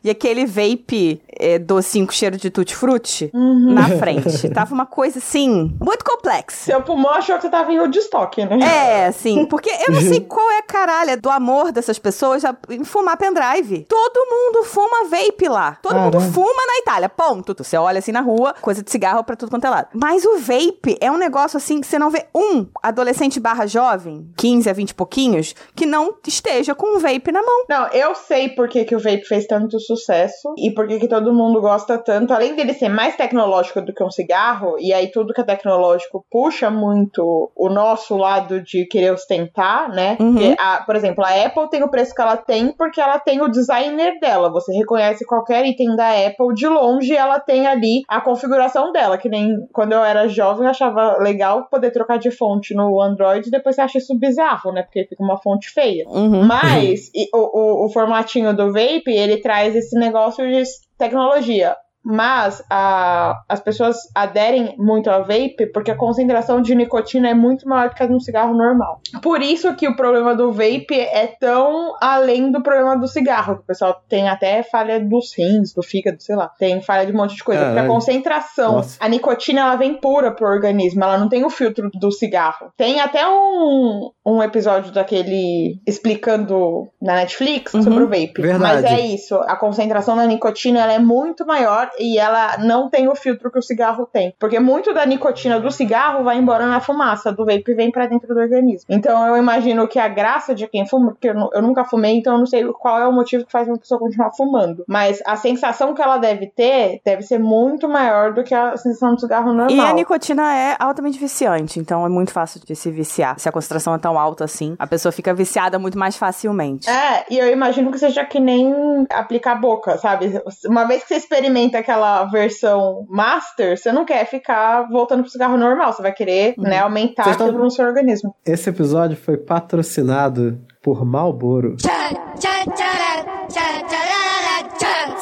[0.04, 4.50] e aquele vape é, docinho com cheiro de tutti-frutti na frente.
[4.54, 6.66] Tava uma coisa, assim, muito complexa.
[6.66, 8.60] Seu pulmão achou que você tava em Woodstock, né?
[8.62, 12.84] É, assim, porque eu não sei qual é a caralha do amor dessas pessoas em
[12.84, 13.86] fumar pendrive.
[13.88, 15.78] Todo mundo fuma vape lá.
[15.82, 17.56] Todo mundo fuma na Itália, ponto.
[17.58, 19.88] Você olha assim na rua, coisa de cigarro pra tudo quanto é lado.
[19.94, 24.30] Mas o vape é um negócio assim que você não vê um adolescente barra jovem,
[24.38, 27.66] 15 a 20 e pouquinhos, que não esteja com um vape na mão.
[27.70, 31.08] Não, eu sei por que, que o vape fez tanto sucesso e por que, que
[31.08, 32.34] todo mundo gosta tanto.
[32.34, 36.26] Além dele ser mais tecnológico do que um cigarro, e aí tudo que é tecnológico
[36.32, 40.18] puxa muito o nosso lado de querer ostentar, né?
[40.20, 40.56] Uhum.
[40.60, 43.48] A- por exemplo, a Apple tem o preço que ela tem porque ela tem o
[43.48, 44.50] designer dela.
[44.52, 49.18] Você reconhece qualquer item da Apple de longe, ela tem ali a configuração dela.
[49.18, 53.48] Que nem quando eu era jovem, eu achava legal poder trocar de fonte no Android
[53.48, 54.84] e depois você acha isso bizarro, né?
[54.84, 56.06] Porque fica uma fonte feia.
[56.08, 56.44] Uhum.
[56.46, 57.38] Mas e o,
[57.84, 60.64] o, o formatinho do vape, ele traz esse negócio de
[60.98, 61.76] tecnologia.
[62.04, 67.68] Mas a, as pessoas aderem muito ao vape porque a concentração de nicotina é muito
[67.68, 69.00] maior do que a de um cigarro normal.
[69.22, 73.54] Por isso que o problema do vape é tão além do problema do cigarro.
[73.54, 76.50] O pessoal tem até falha dos rins, do fígado, sei lá.
[76.58, 77.62] Tem falha de um monte de coisa.
[77.62, 77.94] Porque a Caralho.
[77.94, 78.98] concentração, Nossa.
[79.00, 81.04] a nicotina, ela vem pura pro organismo.
[81.04, 82.72] Ela não tem o filtro do cigarro.
[82.76, 87.84] Tem até um, um episódio daquele explicando na Netflix Uhum.
[87.84, 88.42] sobre o vape.
[88.42, 88.82] Verdade.
[88.82, 89.36] Mas é isso.
[89.36, 93.60] A concentração da nicotina ela é muito maior e ela não tem o filtro que
[93.60, 94.34] o cigarro tem.
[94.40, 98.34] Porque muito da nicotina do cigarro vai embora na fumaça, do vape vem pra dentro
[98.34, 98.88] do organismo.
[98.90, 102.34] Então eu imagino que a graça de quem fuma, porque eu, eu nunca fumei, então
[102.34, 104.84] eu não sei qual é o motivo que faz uma pessoa continuar fumando.
[104.88, 109.16] Mas a sensação que ela deve ter deve ser muito maior do que a sensação
[109.16, 109.70] do cigarro normal.
[109.70, 113.40] E a nicotina é altamente viciante, então é muito fácil de se viciar.
[113.40, 116.90] Se a concentração é tão alta assim, a pessoa fica viciada muito mais facilmente.
[116.90, 120.42] É, e eu imagino que seja que nem aplicar a boca, sabe?
[120.66, 125.58] Uma vez que você experimenta aquela versão master, você não quer ficar voltando pro cigarro
[125.58, 128.34] normal, você vai querer, né, aumentar Vocês tão- aquilo no seu organismo.
[128.46, 131.76] Esse episódio foi patrocinado por Marlboro.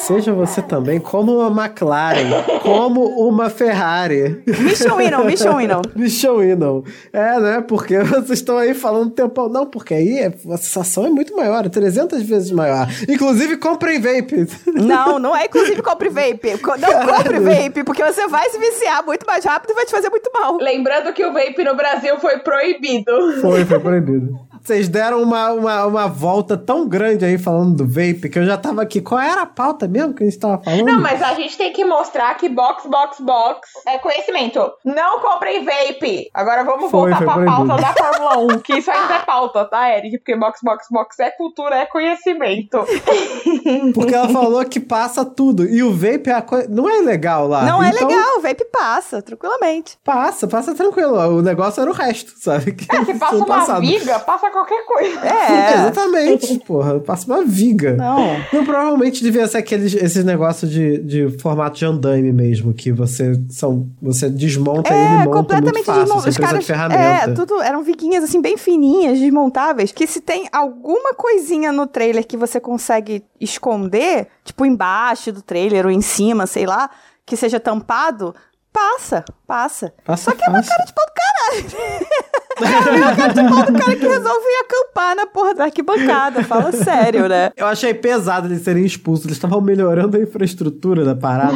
[0.10, 4.42] Seja você também como uma McLaren, como uma Ferrari.
[4.48, 5.82] Mission Winnow, Mission Winnow.
[5.96, 6.84] Mission Winnow.
[7.14, 7.62] É, né?
[7.62, 9.48] Porque vocês estão aí falando tempão.
[9.48, 12.88] Não, porque aí é- a sensação é muito maior, é 300 vezes maior.
[13.08, 14.48] Inclusive, comprem vape.
[14.74, 16.54] Não, não é inclusive compre vape.
[16.80, 20.10] Não compre vape, porque você vai se viciar muito mais rápido e vai te fazer
[20.10, 20.58] muito mal.
[20.58, 23.40] Lembrando que o vape no Brasil foi proibido.
[23.42, 24.49] Foi, foi proibido.
[24.70, 28.56] Vocês deram uma, uma, uma volta tão grande aí falando do vape que eu já
[28.56, 29.02] tava aqui.
[29.02, 30.86] Qual era a pauta mesmo que a gente tava falando?
[30.86, 34.60] Não, mas a gente tem que mostrar que box, box, box é conhecimento.
[34.86, 36.30] Não comprem vape.
[36.36, 37.68] Agora vamos Foi, voltar foi pra proibido.
[37.68, 40.20] pauta da Fórmula 1, que isso ainda é pauta, tá, Eric?
[40.20, 42.86] Porque box, box, box é cultura, é conhecimento.
[43.96, 45.66] Porque ela falou que passa tudo.
[45.66, 47.64] E o vape é a coi- não é legal lá.
[47.64, 49.98] Não é Então, legal, o vape passa, tranquilamente.
[50.04, 51.16] Passa, passa tranquilo.
[51.38, 52.74] O negócio era o resto, sabe?
[52.80, 53.82] Que É, se passa uma passado.
[53.82, 55.20] viga, passa qualquer coisa.
[55.26, 55.74] É.
[55.82, 57.00] Exatamente, porra.
[57.00, 57.94] Passa uma viga.
[57.96, 58.20] Não.
[58.54, 63.40] Não, provavelmente devia ser aqueles esses negócios de, de formato de andaime mesmo, que você
[63.50, 66.22] são você desmonta ele e É, monta muito completamente fácil, desmontável.
[66.22, 67.02] sem Os caras, de ferramenta.
[67.32, 72.26] é, tudo eram viguinhas assim bem fininhas, desmontáveis, que se tem alguma coisinha no trailer
[72.26, 76.90] que você consegue esconder, tipo embaixo do trailer ou em cima, sei lá,
[77.26, 78.34] que seja tampado,
[78.74, 79.94] passa, passa.
[80.06, 80.72] Passa Só que é uma fácil.
[80.76, 82.00] cara de pau do caralho.
[82.66, 86.72] É cara de pau do cara que resolve ir acampar na porra da arquibancada, fala
[86.72, 87.52] sério, né?
[87.56, 89.26] Eu achei pesado eles serem expulsos.
[89.26, 91.54] Eles estavam melhorando a infraestrutura da parada.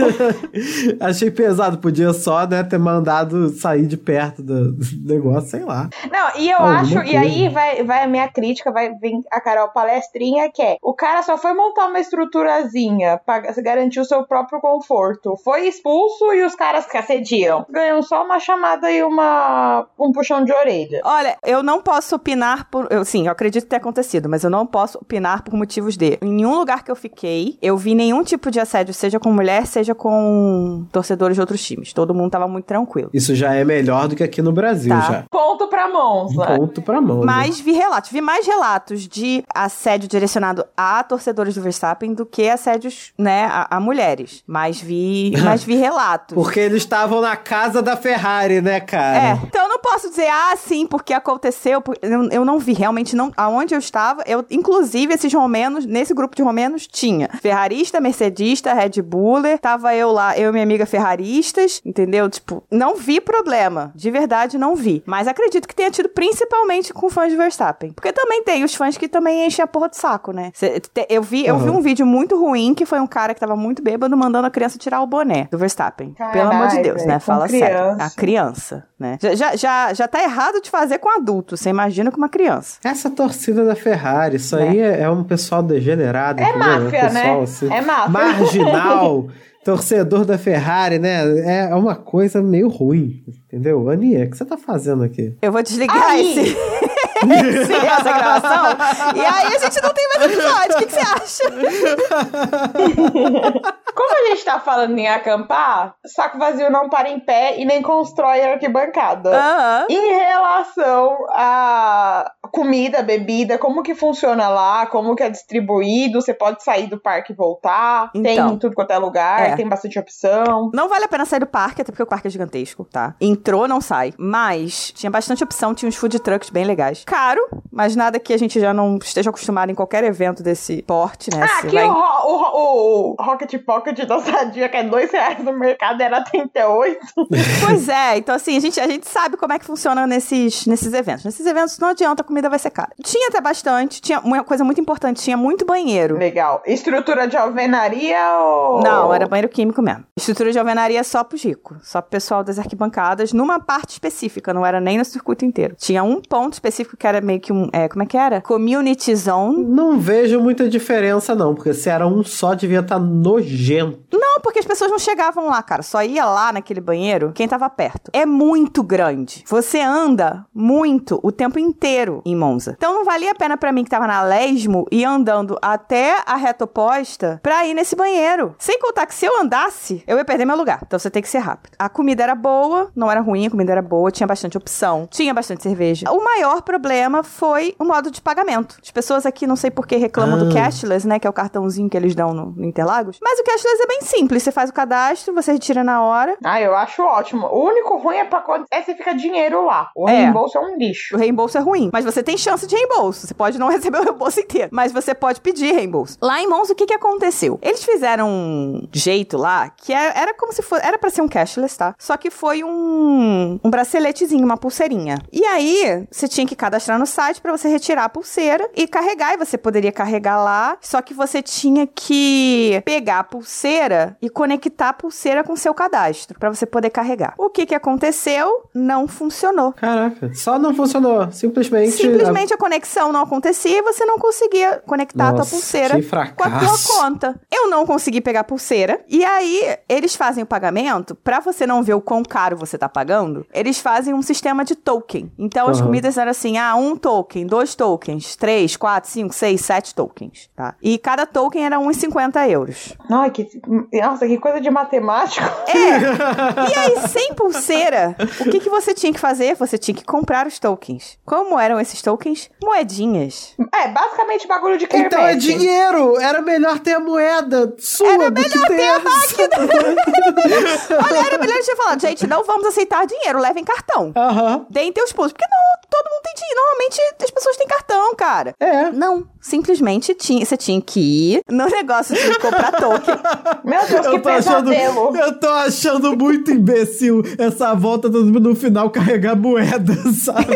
[1.00, 1.78] achei pesado.
[1.78, 5.88] Podia só, né, ter mandado sair de perto do, negócio, sei lá.
[6.10, 7.20] Não, e eu Alguma acho, e coisa.
[7.20, 11.22] aí vai, vai a minha crítica, vai vir a Carol palestrinha, que é, o cara
[11.22, 15.36] só foi montar uma estruturazinha pra garantir o seu próprio conforto.
[15.42, 20.12] Foi expulso e os caras que assediam ganham só uma chamada e uma, um um
[20.12, 21.00] puxão de orelha.
[21.04, 22.86] Olha, eu não posso opinar por.
[22.90, 26.18] Eu, sim, eu acredito ter acontecido, mas eu não posso opinar por motivos de.
[26.20, 29.66] Em nenhum lugar que eu fiquei, eu vi nenhum tipo de assédio, seja com mulher,
[29.66, 31.92] seja com torcedores de outros times.
[31.92, 33.10] Todo mundo tava muito tranquilo.
[33.12, 35.00] Isso já é melhor do que aqui no Brasil, Tá.
[35.00, 35.24] já.
[35.30, 36.44] Ponto pra Monza.
[36.56, 37.20] Ponto pra mão.
[37.20, 37.26] né?
[37.26, 42.48] Mas vi relatos, vi mais relatos de assédio direcionado a torcedores do Verstappen do que
[42.48, 44.42] assédios, né, a, a mulheres.
[44.46, 46.34] Mas vi, mas vi relatos.
[46.34, 49.18] Porque eles estavam na casa da Ferrari, né, cara?
[49.30, 51.80] É, então eu não posso dizer, ah, sim, porque aconteceu.
[51.80, 53.32] porque Eu, eu não vi, realmente não.
[53.36, 59.02] Aonde eu estava, eu, inclusive, esses romenos, nesse grupo de romenos, tinha ferrarista, mercedista, Red
[59.02, 62.28] Buller, tava eu lá, eu e minha amiga ferraristas, entendeu?
[62.28, 63.92] Tipo, não vi problema.
[63.94, 65.02] De verdade, não vi.
[65.06, 67.92] Mas acredito que tenha tido principalmente com fãs de Verstappen.
[67.92, 70.50] Porque também tem os fãs que também enchem a porra de saco, né?
[70.54, 71.78] Cê- te- eu vi, eu vi Aham.
[71.78, 74.78] um vídeo muito ruim que foi um cara que tava muito bêbado mandando a criança
[74.78, 76.14] tirar o boné do Verstappen.
[76.32, 77.18] Pelo amor de Deus, velho, né?
[77.20, 77.66] Fala sério.
[77.76, 78.04] criança.
[78.04, 79.18] A criança, né?
[79.20, 81.56] Já, já, já, já tá errado de fazer com adulto.
[81.56, 82.78] Você imagina com uma criança.
[82.84, 86.40] Essa torcida da Ferrari, isso aí é, é um pessoal degenerado.
[86.40, 86.58] É entendeu?
[86.68, 87.42] máfia, um pessoal, né?
[87.42, 88.08] assim, É máfia.
[88.10, 89.26] Marginal,
[89.64, 91.68] torcedor da Ferrari, né?
[91.68, 93.88] É uma coisa meio ruim, entendeu?
[93.90, 95.34] Aninha, o que você tá fazendo aqui?
[95.42, 96.38] Eu vou desligar Aí.
[96.38, 96.56] esse,
[97.48, 98.76] esse- essa gravação.
[99.16, 100.74] E aí a gente não tem mais episódio.
[100.74, 101.50] O que, que você acha?
[103.92, 107.82] Como a gente tá falando em acampar, saco vazio não para em pé e nem
[107.82, 109.30] constrói arquibancada.
[109.36, 109.86] Aham.
[109.90, 116.62] Em relação a comida, bebida, como que funciona lá, como que é distribuído, você pode
[116.64, 118.54] sair do parque e voltar, tem Então.
[118.54, 119.56] em tudo quanto é lugar, É.
[119.56, 120.70] tem bastante opção.
[120.74, 123.14] Não vale a pena sair do parque, até porque o parque é gigantesco, tá?
[123.20, 124.12] Entrou, não sai.
[124.18, 127.04] Mas tinha bastante opção, tinha uns food trucks bem legais.
[127.10, 127.40] Caro,
[127.72, 131.42] mas nada que a gente já não esteja acostumado em qualquer evento desse porte, né?
[131.42, 135.10] Ah, Você aqui vai- o, o, ro- o Rocket Pocket da Sadia, que é dois
[135.10, 136.98] reais no mercado, era 38.
[137.66, 140.92] Pois é, então assim, a gente, a gente sabe como é que funciona nesses, nesses
[140.94, 141.24] eventos.
[141.24, 142.90] Nesses eventos não adianta, a comida vai ser cara.
[143.02, 146.16] Tinha até bastante, tinha uma coisa muito importante, tinha muito banheiro.
[146.16, 146.62] Legal.
[146.66, 148.80] Estrutura de alvenaria ou.
[148.82, 150.04] Não, era banheiro químico mesmo.
[150.16, 154.64] Estrutura de alvenaria só pros ricos, só pro pessoal das arquibancadas, numa parte específica, não
[154.64, 155.74] era nem no circuito inteiro.
[155.76, 158.42] Tinha um ponto específico que era meio que um, é, como é que era?
[158.42, 159.64] Community Zone.
[159.64, 163.98] Não vejo muita diferença, não, porque se era um só, devia estar nojento.
[164.12, 165.82] Não, porque as pessoas não chegavam lá, cara.
[165.82, 168.10] Só ia lá naquele banheiro quem tava perto.
[168.12, 169.42] É muito grande.
[169.48, 172.74] Você anda muito o tempo inteiro em Monza.
[172.76, 176.36] Então não valia a pena pra mim que tava na Lesmo ir andando até a
[176.36, 178.54] reta oposta pra ir nesse banheiro.
[178.58, 180.80] Sem contar que se eu andasse, eu ia perder meu lugar.
[180.86, 181.72] Então você tem que ser rápido.
[181.78, 185.32] A comida era boa, não era ruim, a comida era boa, tinha bastante opção, tinha
[185.32, 186.10] bastante cerveja.
[186.10, 186.89] O maior problema
[187.22, 188.76] foi o modo de pagamento.
[188.82, 190.54] As pessoas aqui não sei por que reclamam do Ah.
[190.62, 193.18] cashless, né, que é o cartãozinho que eles dão no, no Interlagos.
[193.22, 196.36] Mas o cashless é bem simples, você faz o cadastro, você retira na hora.
[196.44, 197.46] Ah, eu acho ótimo.
[197.46, 199.90] O único ruim é pra quando é você fica dinheiro lá.
[199.94, 200.12] O É.
[200.22, 201.14] reembolso é um lixo.
[201.16, 203.26] O reembolso é ruim, mas você tem chance de reembolso.
[203.26, 206.16] Você pode não receber o reembolso inteiro, mas você pode pedir reembolso.
[206.20, 207.58] Lá em Monza, o que que aconteceu?
[207.62, 211.28] Eles fizeram um jeito lá que era, era como se fosse, era pra ser um
[211.28, 211.94] cashless, tá?
[211.98, 215.18] Só que foi um um braceletezinho, uma pulseirinha.
[215.32, 219.34] E aí, você tinha que cadastrar no site pra você retirar a pulseira e carregar,
[219.34, 224.90] e você poderia carregar lá, só que você tinha que pegar a pulseira e conectar
[224.90, 227.34] a pulseira com seu cadastro pra você poder carregar.
[227.38, 228.68] O que que aconteceu?
[228.74, 229.72] Não funcionou.
[229.72, 231.30] Caraca, só não funcionou.
[231.32, 231.92] Simplesmente.
[231.92, 236.00] Simplesmente a conexão não acontecia e você não conseguia conectar a tua Nossa, pulseira
[236.36, 237.40] com a tua conta.
[237.50, 239.00] Eu não consegui pegar a pulseira.
[239.08, 242.88] E aí, eles fazem o pagamento, pra você não ver o quão caro você tá
[242.88, 245.32] pagando, eles fazem um sistema de token.
[245.38, 245.86] Então, as Aham.
[245.86, 250.74] comidas eram assim, ah, um token, dois tokens, três, quatro, cinco, seis, sete tokens, tá?
[250.82, 252.92] E cada token era 1,50 euros.
[253.10, 253.48] Ai, que...
[253.92, 255.46] Nossa, que coisa de matemático.
[256.70, 259.56] E aí, sem pulseira, o que, que você tinha que fazer?
[259.56, 261.18] Você tinha que comprar os tokens.
[261.24, 262.50] Como eram esses tokens?
[262.62, 263.54] Moedinhas.
[263.74, 265.14] É, basicamente bagulho de quermesse.
[265.14, 266.20] Então é dinheiro!
[266.20, 269.00] Era melhor ter a moeda sua do que ter a
[271.06, 274.12] Olha, era melhor eu tinha falado, gente, não vamos aceitar dinheiro, levem cartão.
[274.16, 274.66] Aham.
[274.70, 275.32] Deem teus pulos.
[275.32, 276.49] Porque não, todo mundo tem dinheiro.
[276.54, 278.54] Normalmente as pessoas têm cartão, cara.
[278.58, 278.90] É.
[278.90, 283.14] Não, simplesmente tinha, você tinha que ir no negócio de comprar token.
[283.64, 285.16] Meu Deus, que Eu tô, achando, pesadelo.
[285.16, 290.46] eu tô achando muito imbecil essa volta do, no final carregar moeda, sabe?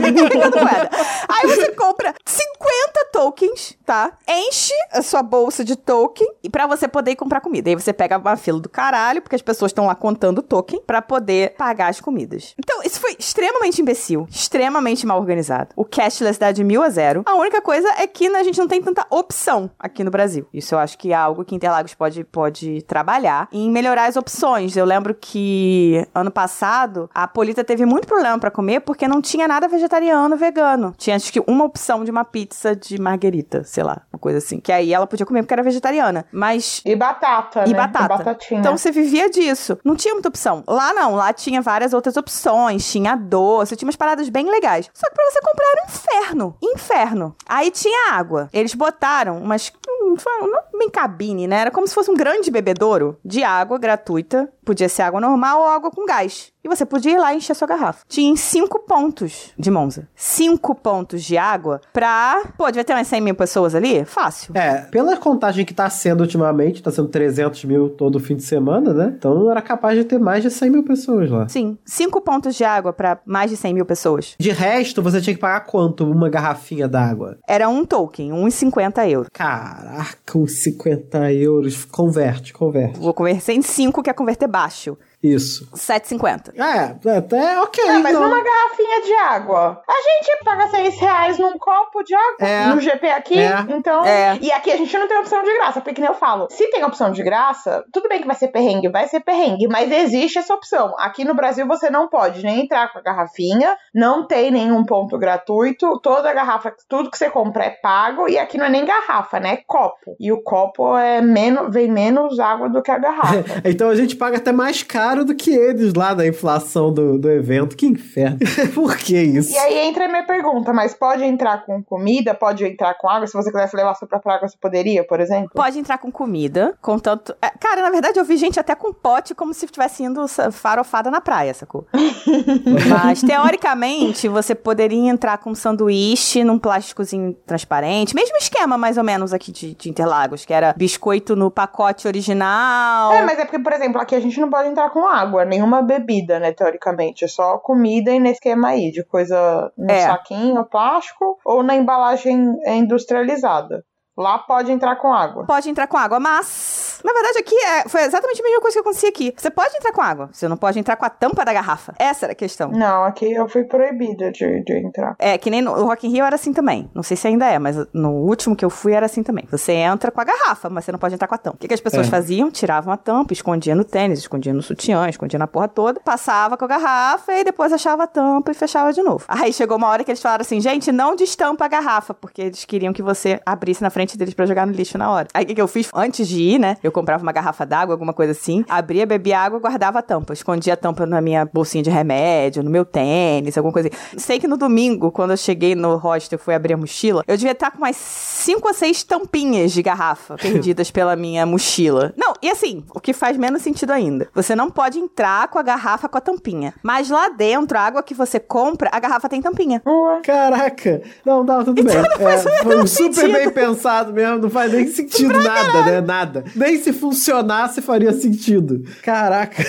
[0.00, 0.90] Pegando moeda.
[1.28, 4.12] Aí você compra 50 tokens, tá?
[4.28, 7.70] Enche a sua bolsa de token e para você poder ir comprar comida.
[7.70, 11.00] Aí você pega uma fila do caralho, porque as pessoas estão lá contando token pra
[11.00, 12.54] poder pagar as comidas.
[12.58, 15.68] Então, isso foi extremamente imbecil, extremamente mal organizado.
[15.76, 17.22] O cashless dá de mil a zero.
[17.26, 20.46] A única coisa é que a gente não tem tanta opção aqui no Brasil.
[20.52, 24.76] Isso eu acho que é algo que Interlagos pode, pode trabalhar em melhorar as opções.
[24.76, 29.46] Eu lembro que ano passado a Polita teve muito problema para comer porque não tinha
[29.48, 30.94] nada vegetariano, vegano.
[30.96, 34.60] Tinha acho que uma opção de uma pizza de marguerita, sei lá, uma coisa assim.
[34.60, 36.24] Que aí ela podia comer porque era vegetariana.
[36.32, 37.76] Mas E batata, e né?
[37.76, 38.08] batata.
[38.16, 38.60] batatinha.
[38.60, 39.78] Então você vivia disso.
[39.84, 40.62] Não tinha muita opção.
[40.66, 42.90] Lá não, lá tinha várias outras opções.
[42.90, 44.90] Tinha doce, tinha umas paradas bem legais.
[44.92, 46.56] Só que pra você comprar era um inferno.
[46.62, 47.36] Inferno.
[47.48, 48.23] Aí tinha água.
[48.52, 49.72] Eles botaram umas.
[49.88, 51.60] hum, Não bem cabine, né?
[51.60, 54.52] Era como se fosse um grande bebedouro de água gratuita.
[54.64, 56.52] Podia ser água normal ou água com gás.
[56.64, 58.06] E você podia ir lá e encher sua garrafa.
[58.08, 60.08] Tinha cinco pontos de Monza.
[60.16, 62.42] Cinco pontos de água pra.
[62.56, 64.02] Pô, devia ter umas 100 mil pessoas ali?
[64.06, 64.56] Fácil.
[64.56, 68.94] É, pela contagem que tá sendo ultimamente, tá sendo 300 mil todo fim de semana,
[68.94, 69.14] né?
[69.14, 71.46] Então era capaz de ter mais de 100 mil pessoas lá.
[71.50, 74.34] Sim, cinco pontos de água pra mais de 100 mil pessoas.
[74.38, 77.36] De resto, você tinha que pagar quanto uma garrafinha d'água?
[77.46, 79.28] Era um token, 1,50 euros.
[79.30, 81.84] Caraca, uns 50 euros.
[81.84, 82.98] Converte, converte.
[82.98, 84.96] Vou converter em 5, que é converter baixo.
[85.24, 85.66] Isso.
[85.74, 86.52] 7,50.
[86.54, 87.82] É, até ok.
[87.88, 88.24] Ah, mas não.
[88.28, 89.82] numa garrafinha de água.
[89.88, 92.66] A gente paga 6 reais num copo de água É.
[92.66, 93.38] no GP aqui.
[93.38, 93.64] É.
[93.70, 94.04] Então.
[94.04, 94.38] É.
[94.42, 95.80] E aqui a gente não tem opção de graça.
[95.80, 98.88] Porque, nem eu falo, se tem opção de graça, tudo bem que vai ser perrengue,
[98.90, 99.66] vai ser perrengue.
[99.66, 100.94] Mas existe essa opção.
[100.98, 105.16] Aqui no Brasil você não pode nem entrar com a garrafinha, não tem nenhum ponto
[105.18, 105.98] gratuito.
[106.00, 108.28] Toda a garrafa, tudo que você compra é pago.
[108.28, 109.54] E aqui não é nem garrafa, né?
[109.54, 110.16] É copo.
[110.20, 113.44] E o copo é menos, vem menos água do que a garrafa.
[113.64, 117.30] Então a gente paga até mais caro do que eles lá da inflação do, do
[117.30, 117.76] evento.
[117.76, 118.38] Que inferno.
[118.74, 119.52] Por que isso?
[119.52, 123.26] E aí entra a minha pergunta, mas pode entrar com comida, pode entrar com água?
[123.26, 125.50] Se você quisesse levar sua própria água, você poderia, por exemplo?
[125.54, 127.36] Pode entrar com comida, contanto.
[127.42, 131.10] é, Cara, na verdade, eu vi gente até com pote como se estivesse indo farofada
[131.10, 131.86] na praia, sacou?
[132.88, 138.14] Mas, teoricamente, você poderia entrar com um sanduíche num plásticozinho transparente.
[138.14, 143.12] Mesmo esquema, mais ou menos, aqui de, de Interlagos, que era biscoito no pacote original.
[143.12, 145.82] É, mas é porque, por exemplo, aqui a gente não pode entrar com água, nenhuma
[145.82, 147.24] bebida, né, teoricamente.
[147.24, 150.00] É só comida e nesse esquema aí, de coisa no É.
[150.00, 153.84] saquinho, plástico, ou na embalagem é, industrializada.
[154.16, 155.44] Lá pode entrar com água.
[155.44, 157.00] Pode entrar com água, mas.
[157.04, 159.34] Na verdade, aqui é, foi exatamente a mesma coisa que acontecia aqui.
[159.36, 161.92] Você pode entrar com água, você não pode entrar com a tampa da garrafa.
[161.98, 162.70] Essa era a questão.
[162.70, 165.14] Não, aqui eu fui proibida de, de entrar.
[165.18, 166.88] É, que nem no o Rock in Rio era assim também.
[166.94, 169.44] Não sei se ainda é, mas no último que eu fui era assim também.
[169.50, 171.56] Você entra com a garrafa, mas você não pode entrar com a tampa.
[171.56, 172.10] O que, que as pessoas É.
[172.10, 172.50] faziam?
[172.50, 176.64] Tiravam a tampa, escondia no tênis, escondia no sutiã, escondia na porra toda, passava com
[176.64, 179.24] a garrafa e depois achava a tampa e fechava de novo.
[179.28, 182.64] Aí chegou uma hora que eles falaram assim, gente, não destampa a garrafa, porque eles
[182.64, 185.28] queriam que você abrisse na frente deles pra jogar no lixo na hora.
[185.32, 185.88] Aí o que, que eu fiz?
[185.94, 186.76] Antes de ir, né?
[186.82, 190.32] Eu comprava uma garrafa d'água, alguma coisa assim, abria, bebia água, guardava a tampa.
[190.32, 194.18] Escondia a tampa na minha bolsinha de remédio, no meu tênis, alguma coisa assim.
[194.18, 197.36] Sei que no domingo, quando eu cheguei no hostel e fui abrir a mochila, eu
[197.36, 202.12] devia estar com umas cinco ou seis tampinhas de garrafa perdidas pela minha mochila.
[202.16, 204.28] Não, e assim, o que faz menos sentido ainda.
[204.34, 206.74] Você não pode entrar com a garrafa com a tampinha.
[206.82, 209.80] Mas lá dentro, a água que você compra, a garrafa tem tampinha.
[210.22, 211.02] Caraca!
[211.24, 211.94] Não, não, tudo bem.
[211.96, 213.32] É, foi super sentido.
[213.32, 216.00] bem pensado mesmo, não faz nem sentido nada, né?
[216.00, 216.44] Nada.
[216.54, 218.82] Nem se funcionasse faria sentido.
[219.02, 219.62] Caraca.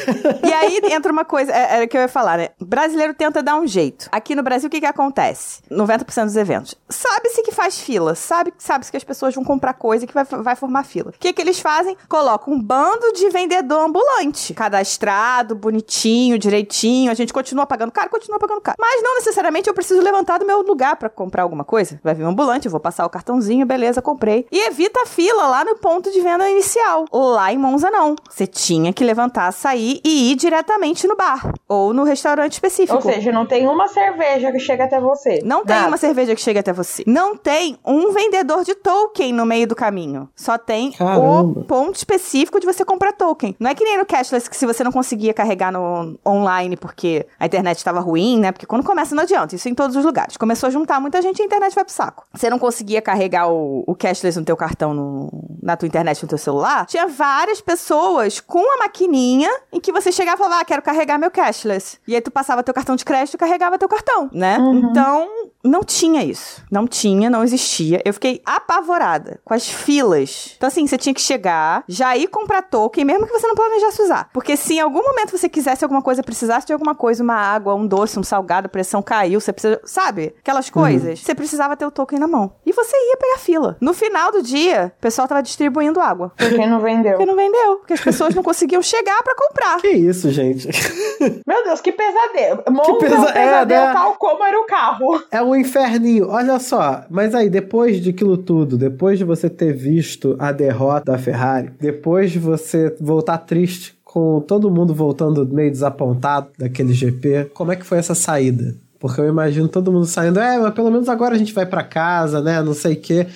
[0.45, 2.49] E aí entra uma coisa, é- era o que eu ia falar, né?
[2.59, 4.07] Brasileiro tenta dar um jeito.
[4.11, 5.61] Aqui no Brasil, o que que acontece?
[5.71, 6.75] 90% dos eventos.
[6.89, 10.55] Sabe-se que faz fila, sabe, sabe-se que as pessoas vão comprar coisa que vai, vai
[10.55, 11.09] formar fila.
[11.09, 11.95] O que que eles fazem?
[12.07, 14.53] Colocam um bando de vendedor ambulante.
[14.53, 17.11] Cadastrado, bonitinho, direitinho.
[17.11, 18.77] A gente continua pagando caro, continua pagando caro.
[18.79, 21.99] Mas não necessariamente eu preciso levantar do meu lugar pra comprar alguma coisa.
[22.03, 24.47] Vai vir um ambulante, eu vou passar o cartãozinho, beleza, comprei.
[24.51, 27.05] E evita a fila lá no ponto de venda inicial.
[27.11, 28.15] Lá em Monza, não.
[28.29, 31.53] Você tinha que levantar, sair e ir diretamente no bar.
[31.67, 32.95] Ou no restaurante específico.
[32.95, 35.41] Ou seja, não tem uma cerveja que chega até você.
[35.43, 35.87] Não tem Nada.
[35.89, 37.03] uma cerveja que chegue até você.
[37.05, 40.29] Não tem um vendedor de token no meio do caminho.
[40.35, 41.59] Só tem Caramba.
[41.59, 43.55] o ponto específico de você comprar token.
[43.59, 47.25] Não é que nem no cashless que se você não conseguia carregar no online porque
[47.39, 48.51] a internet estava ruim, né?
[48.51, 49.55] Porque quando começa não adianta.
[49.55, 50.37] Isso em todos os lugares.
[50.37, 52.25] Começou a juntar muita gente e a internet vai pro saco.
[52.33, 55.29] Você não conseguia carregar o, o cashless no teu cartão no-
[55.63, 56.85] na tua internet no teu celular.
[56.85, 61.17] Tinha várias pessoas com a maquininha em que você chegava e falava, ah, quero carregar
[61.17, 61.97] meu cashless.
[62.07, 64.57] E aí tu passava teu cartão de crédito e carregava teu cartão, né?
[64.91, 65.27] Então,
[65.65, 66.63] não tinha isso.
[66.71, 68.01] Não tinha, não existia.
[68.05, 70.53] Eu fiquei apavorada com as filas.
[70.57, 74.01] Então, assim, você tinha que chegar, já ir comprar token, mesmo que você não planejasse
[74.01, 74.29] usar.
[74.33, 77.75] Porque se em algum momento você quisesse alguma coisa, precisasse de alguma coisa, uma água,
[77.75, 79.79] um doce, um salgado, a pressão caiu, você precisa.
[79.85, 80.35] Sabe?
[80.39, 81.19] Aquelas coisas.
[81.21, 82.53] Você precisava ter o token na mão.
[82.65, 83.77] E você ia pegar fila.
[83.81, 86.31] No final do dia, o pessoal tava distribuindo água.
[86.37, 87.11] Porque não vendeu.
[87.13, 87.77] Porque não vendeu.
[87.77, 89.77] Porque as pessoas não conseguiam chegar pra comprar.
[89.81, 90.67] Que isso, gente?
[91.47, 92.63] Meu Deus, que pesadelo.
[92.69, 93.93] Monza pesa- é um pesadelo é, né?
[93.93, 95.23] tal como era o carro.
[95.31, 96.27] É um inferninho.
[96.29, 101.11] Olha só, mas aí, depois de aquilo tudo, depois de você ter visto a derrota
[101.11, 107.51] da Ferrari, depois de você voltar triste com todo mundo voltando meio desapontado daquele GP,
[107.53, 108.75] como é que foi essa saída?
[108.99, 111.83] Porque eu imagino todo mundo saindo, é, mas pelo menos agora a gente vai pra
[111.83, 112.61] casa, né?
[112.61, 113.27] Não sei o quê.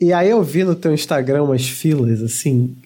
[0.00, 2.76] E aí eu vi no teu Instagram umas filas, assim,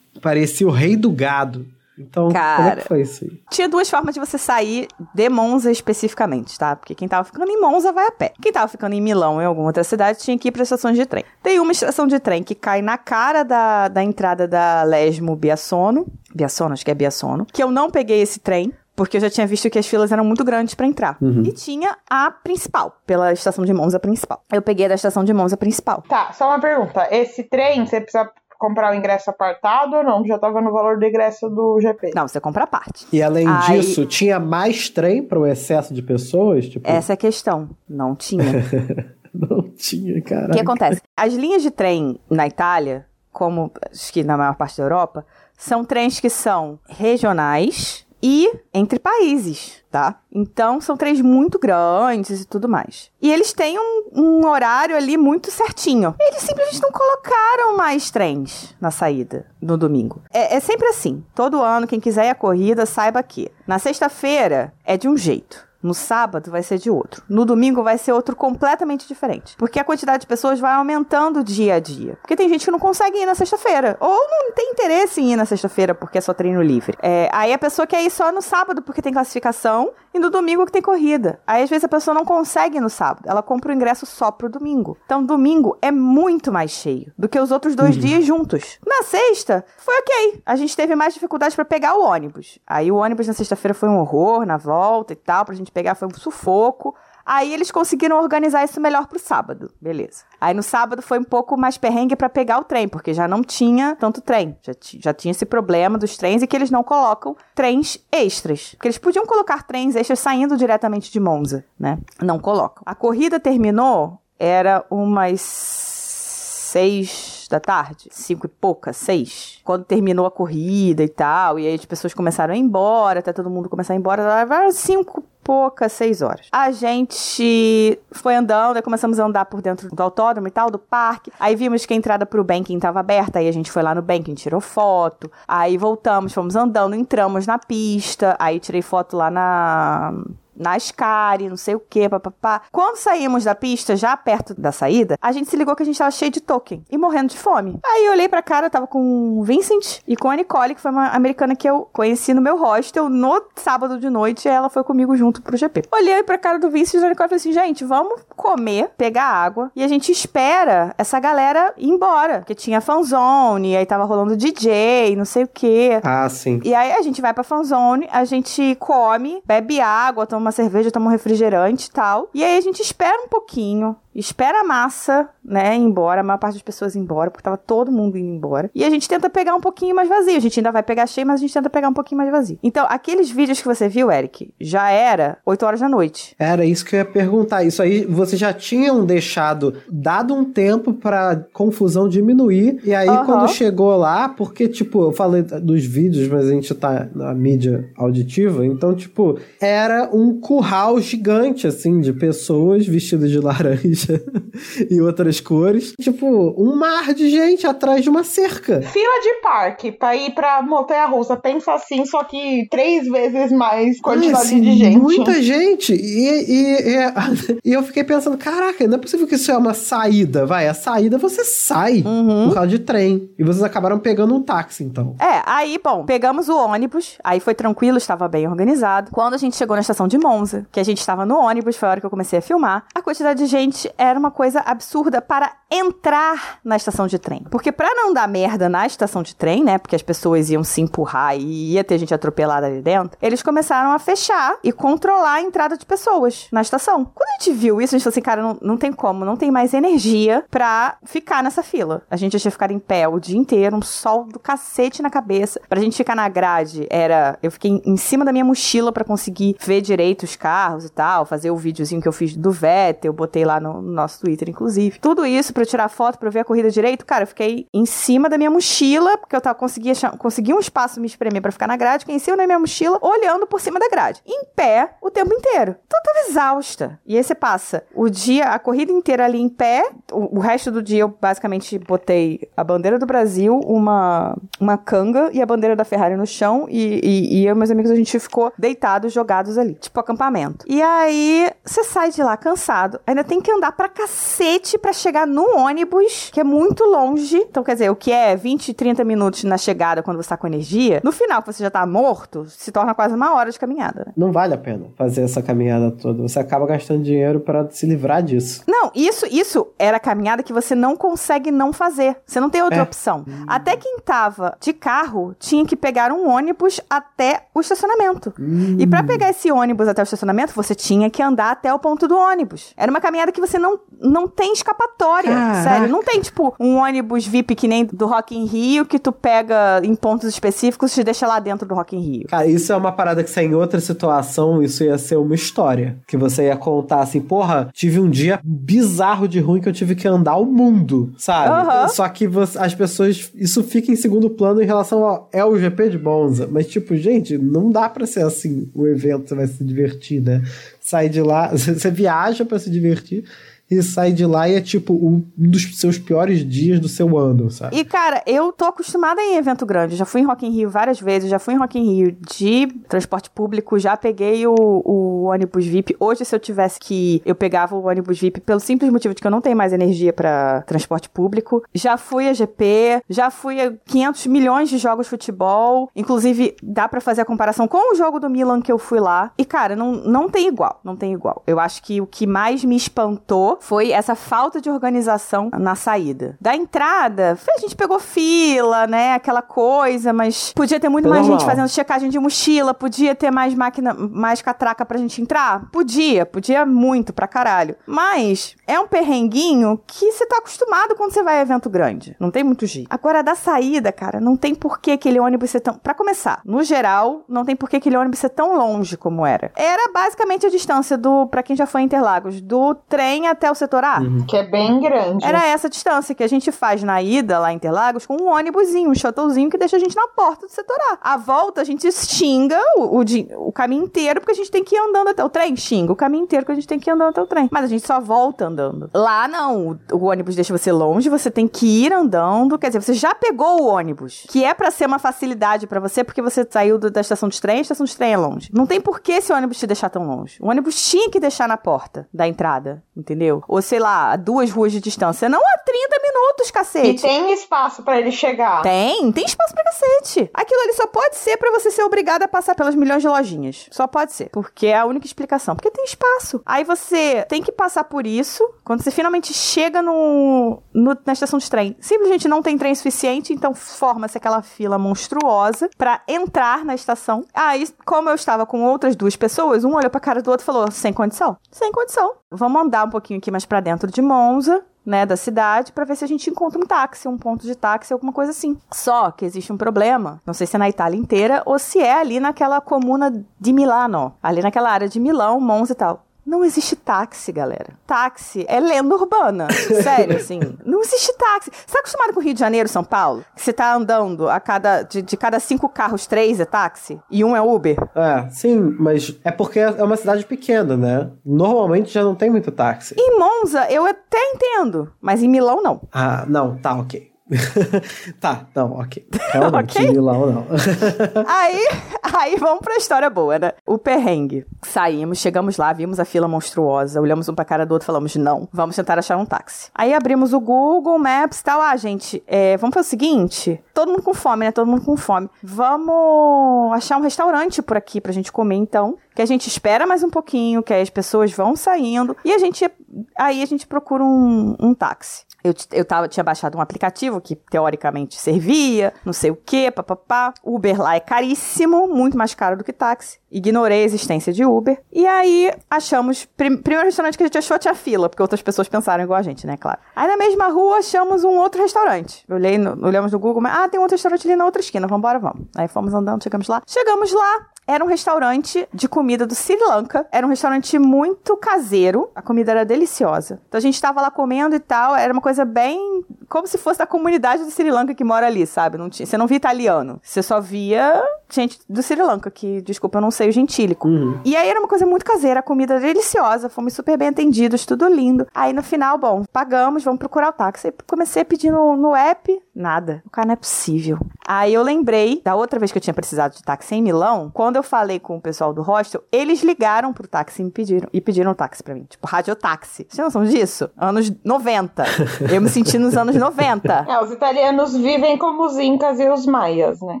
[0.22, 1.66] parecia o rei do gado.
[1.98, 2.80] Então, como é Cara.
[2.80, 3.40] que foi isso aí?
[3.50, 6.76] Tinha duas formas de você sair de Monza especificamente, tá?
[6.76, 8.32] Porque quem tava ficando em Monza vai a pé.
[8.40, 10.96] Quem tava ficando em Milão ou em alguma outra cidade tinha que ir para estações
[10.96, 11.24] de trem.
[11.42, 16.06] Tem uma estação de trem que cai na cara da, da entrada da Lesmo Biassono.
[16.34, 17.46] Biassono, acho que é Biassono.
[17.46, 18.72] Que eu não peguei esse trem.
[18.94, 21.16] Porque eu já tinha visto que as filas eram muito grandes pra entrar.
[21.44, 24.42] E tinha a principal, pela estação de Monza principal.
[24.52, 26.02] Eu peguei a da estação de Monza principal.
[26.08, 27.06] Tá, só uma pergunta.
[27.08, 28.28] Esse trem, você precisa
[28.58, 30.26] comprar o ingresso apartado ou não?
[30.26, 32.10] Já tava no valor do ingresso do GP.
[32.14, 33.06] Não, você compra a parte.
[33.12, 36.68] E além Aí- disso, tinha mais trem para o excesso de pessoas?
[36.68, 37.70] Tipo, Essa é a questão.
[37.88, 38.42] Não tinha.
[39.32, 40.48] não tinha, cara.
[40.48, 41.00] O que acontece?
[41.16, 45.24] As linhas de trem na Itália, como acho que na maior parte da Europa,
[45.56, 50.20] são trens que são regionais e entre países, tá?
[50.32, 53.10] Então são trens muito grandes e tudo mais.
[53.20, 56.14] E eles têm um, um horário ali muito certinho.
[56.20, 60.22] Eles simplesmente não colocaram mais trens na saída no domingo.
[60.32, 61.24] É, é sempre assim.
[61.34, 65.67] Todo ano, quem quiser ir à corrida, saiba que na sexta-feira é de um jeito.
[65.82, 67.22] No sábado vai ser de outro.
[67.28, 69.54] No domingo vai ser outro completamente diferente.
[69.56, 72.18] Porque a quantidade de pessoas vai aumentando dia a dia.
[72.20, 73.96] Porque tem gente que não consegue ir na sexta-feira.
[74.00, 76.96] Ou não tem interesse em ir na sexta-feira porque é só treino livre.
[77.00, 80.66] É, aí a pessoa quer ir só no sábado porque tem classificação e no domingo
[80.66, 81.40] que tem corrida.
[81.46, 83.22] Aí às vezes a pessoa não consegue no sábado.
[83.26, 84.98] Ela compra o ingresso só pro domingo.
[85.06, 88.78] Então domingo é muito mais cheio do que os outros dois dias juntos.
[88.86, 90.42] Na sexta, foi ok.
[90.44, 92.58] A gente teve mais dificuldade pra pegar o ônibus.
[92.66, 95.94] Aí o ônibus na sexta-feira foi um horror na volta e tal, pra gente pegar
[95.94, 96.94] foi um sufoco.
[97.30, 99.70] Aí eles conseguiram organizar isso melhor pro sábado.
[99.78, 100.24] Beleza.
[100.40, 103.42] Aí no sábado foi um pouco mais perrengue pra pegar o trem, porque já não
[103.42, 104.56] tinha tanto trem.
[104.62, 108.70] Já, já tinha esse problema dos trens e que eles não colocam trens extras.
[108.70, 111.98] Porque eles podiam colocar trens extras saindo diretamente de Monza, né?
[112.22, 112.82] Não colocam.
[112.86, 119.60] A corrida terminou, era umas seis da tarde, cinco e pouca, seis.
[119.64, 123.32] Quando terminou a corrida e tal, e aí as pessoas começaram a ir embora, até
[123.32, 126.48] todo mundo começar a ir embora, cinco e pouca, seis horas.
[126.52, 130.78] A gente foi andando, aí começamos a andar por dentro do autódromo e tal, do
[130.78, 131.32] parque.
[131.40, 134.02] Aí vimos que a entrada pro banking tava aberta, aí a gente foi lá no
[134.02, 135.30] banking, tirou foto.
[135.46, 140.12] Aí voltamos, fomos andando, entramos na pista, aí tirei foto lá na
[140.58, 142.62] na Ascari, não sei o que, papapá.
[142.72, 145.98] Quando saímos da pista, já perto da saída, a gente se ligou que a gente
[145.98, 147.78] tava cheio de token e morrendo de fome.
[147.84, 150.80] Aí eu olhei pra cara, eu tava com o Vincent e com a Nicole, que
[150.80, 154.68] foi uma americana que eu conheci no meu hostel no sábado de noite, e ela
[154.68, 155.84] foi comigo junto pro GP.
[155.92, 159.70] Olhei pra cara do Vincent e da Nicole falei assim, gente, vamos comer, pegar água,
[159.74, 165.14] e a gente espera essa galera ir embora, porque tinha fanzone, aí tava rolando DJ,
[165.16, 166.00] não sei o que.
[166.02, 166.60] Ah, sim.
[166.64, 170.90] E aí a gente vai pra fanzone, a gente come, bebe água, toma uma cerveja,
[170.90, 172.28] toma um refrigerante e tal.
[172.34, 176.38] E aí a gente espera um pouquinho, espera a massa, né, ir embora, a maior
[176.38, 178.70] parte das pessoas ir embora, porque tava todo mundo indo embora.
[178.74, 180.36] E a gente tenta pegar um pouquinho mais vazio.
[180.36, 182.58] A gente ainda vai pegar cheio, mas a gente tenta pegar um pouquinho mais vazio.
[182.62, 186.34] Então, aqueles vídeos que você viu, Eric, já era 8 horas da noite.
[186.38, 187.64] Era isso que eu ia perguntar.
[187.64, 192.80] Isso aí, vocês já tinham deixado, dado um tempo pra confusão diminuir.
[192.84, 193.24] E aí, Aham.
[193.24, 197.88] quando chegou lá, porque, tipo, eu falei dos vídeos, mas a gente tá na mídia
[197.96, 204.07] auditiva, então, tipo, era um curral gigante, assim, de pessoas vestidas de laranja
[204.90, 205.92] e outras cores.
[206.00, 208.80] Tipo, um mar de gente atrás de uma cerca.
[208.82, 211.36] Fila de parque pra ir pra montanha russa.
[211.36, 214.98] Pensa assim, só que três vezes mais quantidade assim, de gente.
[214.98, 215.94] Muita gente.
[215.94, 219.74] E, e, e, e eu fiquei pensando, caraca, não é possível que isso é uma
[219.74, 220.68] saída, vai.
[220.68, 222.48] A saída você sai Uhum.
[222.48, 223.30] por causa de trem.
[223.38, 225.14] E vocês acabaram pegando um táxi, então.
[225.20, 229.10] É, aí, bom, pegamos o ônibus, aí foi tranquilo, estava bem organizado.
[229.10, 231.88] Quando a gente chegou na estação de Monza, que a gente estava no ônibus, foi
[231.88, 235.20] a hora que eu comecei a filmar, a quantidade de gente era uma coisa absurda
[235.20, 237.44] para entrar na estação de trem.
[237.50, 240.80] Porque pra não dar merda na estação de trem, né, porque as pessoas iam se
[240.80, 245.42] empurrar e ia ter gente atropelada ali dentro, eles começaram a fechar e controlar a
[245.42, 247.04] entrada de pessoas na estação.
[247.04, 249.36] Quando a gente viu isso, a gente falou assim, cara, não, não tem como, não
[249.36, 252.02] tem mais energia pra ficar nessa fila.
[252.10, 255.60] A gente tinha ficado em pé o dia inteiro, um sol do cacete na cabeça.
[255.68, 257.38] Pra gente ficar na grade, era.
[257.42, 261.26] Eu fiquei em cima da minha mochila pra conseguir ver direito os carros e tal,
[261.26, 264.48] fazer o videozinho que eu fiz do Vettel, eu botei lá no, no nosso Twitter,
[264.48, 264.98] inclusive.
[264.98, 267.04] Tudo isso eu tirar foto, eu ver a corrida direito.
[267.04, 271.00] Cara, eu fiquei em cima da minha mochila, porque eu tava, conseguia, consegui um espaço
[271.00, 273.78] me espremer pra ficar na grade, fiquei em cima da minha mochila, olhando por cima
[273.78, 274.22] da grade.
[274.26, 275.76] Em pé, o tempo inteiro.
[275.86, 277.00] Então eu tava exausta.
[277.06, 280.70] E aí você passa o dia, a corrida inteira ali em pé, o, o resto
[280.70, 285.74] do dia eu basicamente botei a bandeira do Brasil, uma, uma canga e a bandeira
[285.74, 289.12] da Ferrari no chão, e, e, e eu e meus amigos a gente ficou deitados,
[289.12, 290.64] jogados ali, tipo acampamento.
[290.68, 295.26] E aí você sai de lá cansado, ainda tem que andar pra cacete pra chegar
[295.26, 297.36] no ônibus, que é muito longe.
[297.36, 300.46] Então, quer dizer, o que é 20, 30 minutos na chegada quando você tá com
[300.46, 304.04] energia, no final que você já tá morto, se torna quase uma hora de caminhada.
[304.06, 304.12] Né?
[304.16, 306.22] Não vale a pena fazer essa caminhada toda.
[306.22, 308.62] Você acaba gastando dinheiro para se livrar disso.
[308.66, 312.16] Não, isso, isso era caminhada que você não consegue não fazer.
[312.24, 312.82] Você não tem outra é.
[312.82, 313.24] opção.
[313.28, 313.44] Hum.
[313.46, 318.32] Até quem tava de carro tinha que pegar um ônibus até o estacionamento.
[318.40, 318.76] Hum.
[318.78, 322.06] E para pegar esse ônibus até o estacionamento, você tinha que andar até o ponto
[322.06, 322.72] do ônibus.
[322.76, 325.30] Era uma caminhada que você não, não tem escapatória.
[325.30, 325.62] Caraca.
[325.62, 329.10] Sério, não tem tipo um ônibus VIP que nem do Rock in Rio que tu
[329.10, 332.28] pega em pontos específicos e te deixa lá dentro do Rock in Rio.
[332.28, 335.98] Cara, isso é uma parada que se em outra situação, isso ia ser uma história.
[336.06, 339.94] Que você ia contar assim, porra, tive um dia bizarro de ruim que eu tive
[339.94, 341.68] que andar o mundo, sabe?
[341.68, 341.88] Uhum.
[341.88, 345.98] Só que você, as pessoas, isso fica em segundo plano em relação ao LGP de
[345.98, 346.48] Monza.
[346.50, 350.42] Mas, tipo, gente, não dá pra ser assim o evento, você vai se divertir, né?
[350.88, 353.22] Sai de lá, você viaja para se divertir
[353.70, 357.50] e sai de lá e é tipo um dos seus piores dias do seu ano,
[357.50, 357.76] sabe?
[357.76, 359.96] E cara, eu tô acostumada em evento grande.
[359.96, 362.66] Já fui em Rock in Rio várias vezes, já fui em Rock in Rio de
[362.88, 365.96] transporte público, já peguei o, o ônibus VIP.
[366.00, 369.26] Hoje, se eu tivesse que eu pegava o ônibus VIP pelo simples motivo de que
[369.26, 371.62] eu não tenho mais energia para transporte público.
[371.74, 375.90] Já fui a GP, já fui a 500 milhões de jogos de futebol.
[375.94, 379.32] Inclusive, dá para fazer a comparação com o jogo do Milan que eu fui lá.
[379.36, 381.42] E cara, não, não tem igual, não tem igual.
[381.46, 386.36] Eu acho que o que mais me espantou foi essa falta de organização na saída.
[386.40, 389.14] Da entrada, a gente pegou fila, né?
[389.14, 393.54] Aquela coisa, mas podia ter muito mais gente fazendo checagem de mochila, podia ter mais
[393.54, 395.68] máquina, mais catraca pra gente entrar?
[395.70, 397.76] Podia, podia muito pra caralho.
[397.86, 402.16] Mas é um perrenguinho que você tá acostumado quando você vai a evento grande.
[402.18, 402.88] Não tem muito jeito.
[402.90, 405.74] Agora, da saída, cara, não tem por que aquele ônibus ser tão.
[405.74, 409.50] Pra começar, no geral, não tem por que aquele ônibus ser tão longe como era.
[409.56, 413.54] Era basicamente a distância do, pra quem já foi em Interlagos, do trem até o
[413.54, 414.00] setor A.
[414.00, 414.24] Uhum.
[414.26, 415.24] Que é bem grande.
[415.24, 418.90] Era essa distância que a gente faz na ida lá em Interlagos com um ônibusinho,
[418.90, 421.14] um shuttlezinho que deixa a gente na porta do setor A.
[421.14, 424.76] A volta a gente xinga o, o, o caminho inteiro porque a gente tem que
[424.76, 425.56] ir andando até o trem.
[425.56, 427.48] Xinga o caminho inteiro que a gente tem que ir andando até o trem.
[427.50, 428.90] Mas a gente só volta andando.
[428.94, 432.58] Lá não, o, o ônibus deixa você longe, você tem que ir andando.
[432.58, 436.04] Quer dizer, você já pegou o ônibus, que é para ser uma facilidade para você
[436.04, 438.50] porque você saiu do, da estação de trem, a estação de trem é longe.
[438.52, 440.38] Não tem por que esse ônibus te deixar tão longe.
[440.40, 443.37] O ônibus tinha que deixar na porta da entrada, entendeu?
[443.46, 445.28] Ou sei lá, duas ruas de distância.
[445.28, 446.88] Não há 30 minutos, cacete.
[446.88, 448.62] E tem espaço para ele chegar.
[448.62, 450.30] Tem, tem espaço pra cacete.
[450.34, 453.66] Aquilo ali só pode ser para você ser obrigado a passar pelas milhões de lojinhas.
[453.70, 454.28] Só pode ser.
[454.30, 455.54] Porque é a única explicação.
[455.54, 456.42] Porque tem espaço.
[456.44, 458.42] Aí você tem que passar por isso.
[458.64, 463.32] Quando você finalmente chega no, no na estação de trem, simplesmente não tem trem suficiente,
[463.32, 467.24] então forma-se aquela fila monstruosa para entrar na estação.
[467.32, 470.46] Aí, como eu estava com outras duas pessoas, um olhou pra cara do outro e
[470.46, 471.36] falou: sem condição.
[471.50, 472.14] Sem condição.
[472.30, 475.96] Vamos andar um pouquinho aqui mais para dentro de Monza, né, da cidade, para ver
[475.96, 478.56] se a gente encontra um táxi, um ponto de táxi, alguma coisa assim.
[478.72, 482.00] Só que existe um problema, não sei se é na Itália inteira ou se é
[482.00, 486.07] ali naquela comuna de Milano, ali naquela área de Milão, Monza e tal.
[486.28, 487.70] Não existe táxi, galera.
[487.86, 489.48] Táxi é lenda urbana.
[489.82, 490.38] Sério, assim.
[490.62, 491.50] Não existe táxi.
[491.50, 493.24] Você tá acostumado com Rio de Janeiro, São Paulo?
[493.34, 494.82] Que você tá andando a cada.
[494.82, 497.00] De, de, cada cinco carros, três é táxi?
[497.10, 497.78] E um é Uber?
[497.94, 501.10] É, sim, mas é porque é uma cidade pequena, né?
[501.24, 502.94] Normalmente já não tem muito táxi.
[502.98, 504.92] Em Monza, eu até entendo.
[505.00, 505.80] Mas em Milão, não.
[505.90, 507.10] Ah, não, tá, ok.
[508.20, 509.06] tá, não, ok.
[509.32, 509.90] Realmente, okay?
[509.90, 510.46] Milão não.
[511.26, 511.68] aí,
[512.02, 513.52] aí vamos pra história boa, né?
[513.66, 514.46] O perrengue.
[514.62, 518.16] Saímos, chegamos lá, vimos a fila monstruosa, olhamos um pra cara do outro e falamos,
[518.16, 519.70] não, vamos tentar achar um táxi.
[519.74, 521.60] Aí abrimos o Google Maps e tal.
[521.60, 524.52] Ah, gente, é, vamos fazer o seguinte: todo mundo com fome, né?
[524.52, 525.28] Todo mundo com fome.
[525.42, 528.96] Vamos achar um restaurante por aqui pra gente comer, então.
[529.14, 532.16] Que a gente espera mais um pouquinho, que as pessoas vão saindo.
[532.24, 532.70] E a gente.
[533.18, 535.27] Aí a gente procura um, um táxi.
[535.42, 540.34] Eu, eu tava, tinha baixado um aplicativo que teoricamente servia, não sei o que, papapá.
[540.42, 543.18] Uber lá é caríssimo, muito mais caro do que táxi.
[543.30, 544.82] Ignorei a existência de Uber.
[544.92, 546.24] E aí achamos.
[546.24, 549.22] Prim, primeiro restaurante que a gente achou tinha fila, porque outras pessoas pensaram igual a
[549.22, 549.56] gente, né?
[549.56, 549.78] Claro.
[549.94, 552.24] Aí na mesma rua achamos um outro restaurante.
[552.28, 554.86] Olhei no, olhamos no Google, mas ah, tem um outro restaurante ali na outra esquina,
[554.86, 555.46] vambora, vamos.
[555.56, 556.62] Aí fomos andando, chegamos lá.
[556.66, 560.06] Chegamos lá, Era um restaurante de comida do Sri Lanka.
[560.10, 562.10] Era um restaurante muito caseiro.
[562.14, 563.42] A comida era deliciosa.
[563.46, 564.96] Então a gente tava lá comendo e tal.
[564.96, 566.02] Era uma coisa bem.
[566.28, 568.78] Como se fosse da comunidade do Sri Lanka que mora ali, sabe?
[568.78, 570.00] Não tinha, você não via italiano.
[570.02, 573.88] Você só via gente do Sri Lanka, que, desculpa, eu não sei o gentílico.
[574.24, 577.86] E aí era uma coisa muito caseira, a comida deliciosa, fomos super bem atendidos, tudo
[577.88, 578.26] lindo.
[578.34, 580.68] Aí no final, bom, pagamos, vamos procurar o táxi.
[580.68, 583.02] Aí comecei a pedir no, no app, nada.
[583.06, 583.98] O cara não é possível.
[584.26, 587.56] Aí eu lembrei da outra vez que eu tinha precisado de táxi em Milão, quando
[587.56, 591.00] eu falei com o pessoal do hostel, eles ligaram pro táxi e me pediram, e
[591.00, 591.84] pediram um táxi pra mim.
[591.88, 592.86] Tipo, radiotáxi.
[592.88, 593.70] Vocês têm noção disso?
[593.76, 594.84] Anos 90.
[595.32, 596.86] Eu me senti nos anos 90.
[596.88, 600.00] É, os italianos vivem como os incas e os maias, né?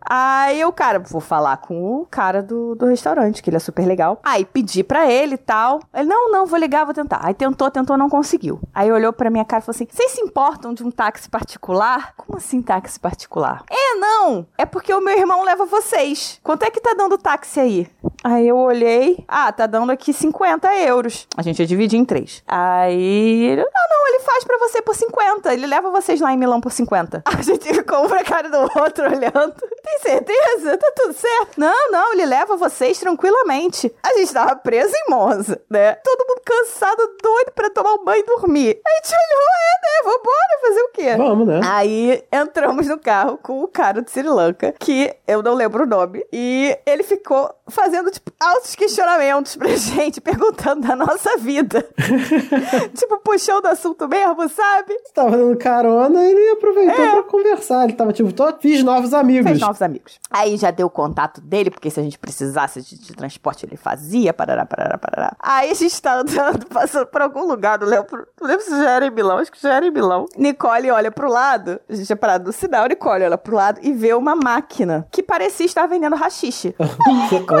[0.00, 3.86] Aí o cara, vou falar com o cara do, do restaurante, que ele é super
[3.86, 4.20] legal.
[4.24, 5.80] Aí pedi pra ele e tal.
[5.94, 7.20] Ele, não, não, vou ligar, vou tentar.
[7.22, 8.60] Aí tentou, tentou, não conseguiu.
[8.74, 12.14] Aí olhou pra minha cara e falou assim: vocês se importam de um táxi particular?
[12.16, 13.64] Como assim táxi particular?
[13.70, 14.46] É, não.
[14.56, 16.40] É porque o meu irmão leva vocês.
[16.42, 17.90] Quanto é que tá dando o táxi aí?
[18.22, 19.24] Aí eu olhei.
[19.26, 21.26] Ah, tá dando aqui 50 euros.
[21.36, 22.42] A gente ia dividir em três.
[22.46, 25.52] Aí ele, não, não, ele faz pra você por 50.
[25.52, 27.22] Ele leva vocês lá em Milão por 50.
[27.26, 29.54] A gente ficou um pra cara do outro olhando.
[29.82, 30.76] Tem certeza?
[30.76, 31.58] Tá tudo certo?
[31.58, 33.92] Não, não, ele leva vocês tranquilamente.
[34.02, 35.94] A gente tava preso em Monza, né?
[35.94, 38.80] Todo mundo cansado, doido pra tomar um banho e dormir.
[38.86, 40.00] A gente olhou, é, né?
[40.04, 41.16] Vambora fazer o quê?
[41.16, 41.60] Vamos, né?
[41.64, 45.86] Aí entramos no carro com o cara do Sri Lanka, que eu não lembro o
[45.86, 51.86] nome, e ele ficou fazendo, tipo, altos questionamentos pra gente, perguntando da nossa vida.
[52.96, 54.94] tipo, puxando o assunto mesmo, sabe?
[54.94, 57.84] Você tava dando carona e ele aproveitou pra conversar.
[57.84, 59.46] Ele tava tipo, tô, fiz novos amigos.
[59.46, 59.48] É.
[59.50, 60.18] Fez novos amigos.
[60.30, 63.76] Aí já deu o contato dele, porque se a gente precisasse de, de transporte, ele
[63.76, 65.36] fazia, parará, parará, parará.
[65.38, 68.90] Aí a gente tá andando, passando por algum lugar, não lembro, não lembro se já
[68.90, 70.26] era em Milão, acho que já era em Milão.
[70.36, 73.92] Nicole olha pro lado, a gente é parado no sinal, Nicole olha pro lado e
[73.92, 76.74] vê uma máquina que parecia estar vendendo rachixe.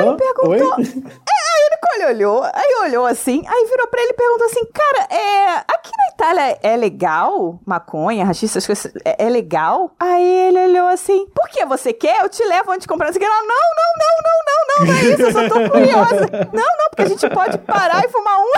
[0.00, 0.74] Nicole perguntou.
[0.74, 1.39] É, aí a
[1.82, 5.64] Nicole olhou, aí olhou assim, aí virou pra ele e perguntou assim: Cara, é.
[5.68, 8.92] Aqui na Itália é legal maconha, rachixe, essas coisas?
[9.04, 9.90] É, é legal?
[9.98, 12.20] Aí ele olhou assim: Por que você quer?
[12.22, 13.12] Eu te levo onde comprar.
[13.12, 13.26] Você quer?
[13.26, 16.28] Ela, não, não, não, não, não, não, não é isso, eu só tô curiosa.
[16.52, 18.50] Não, não, porque a gente pode parar e fumar um.
[18.50, 18.52] o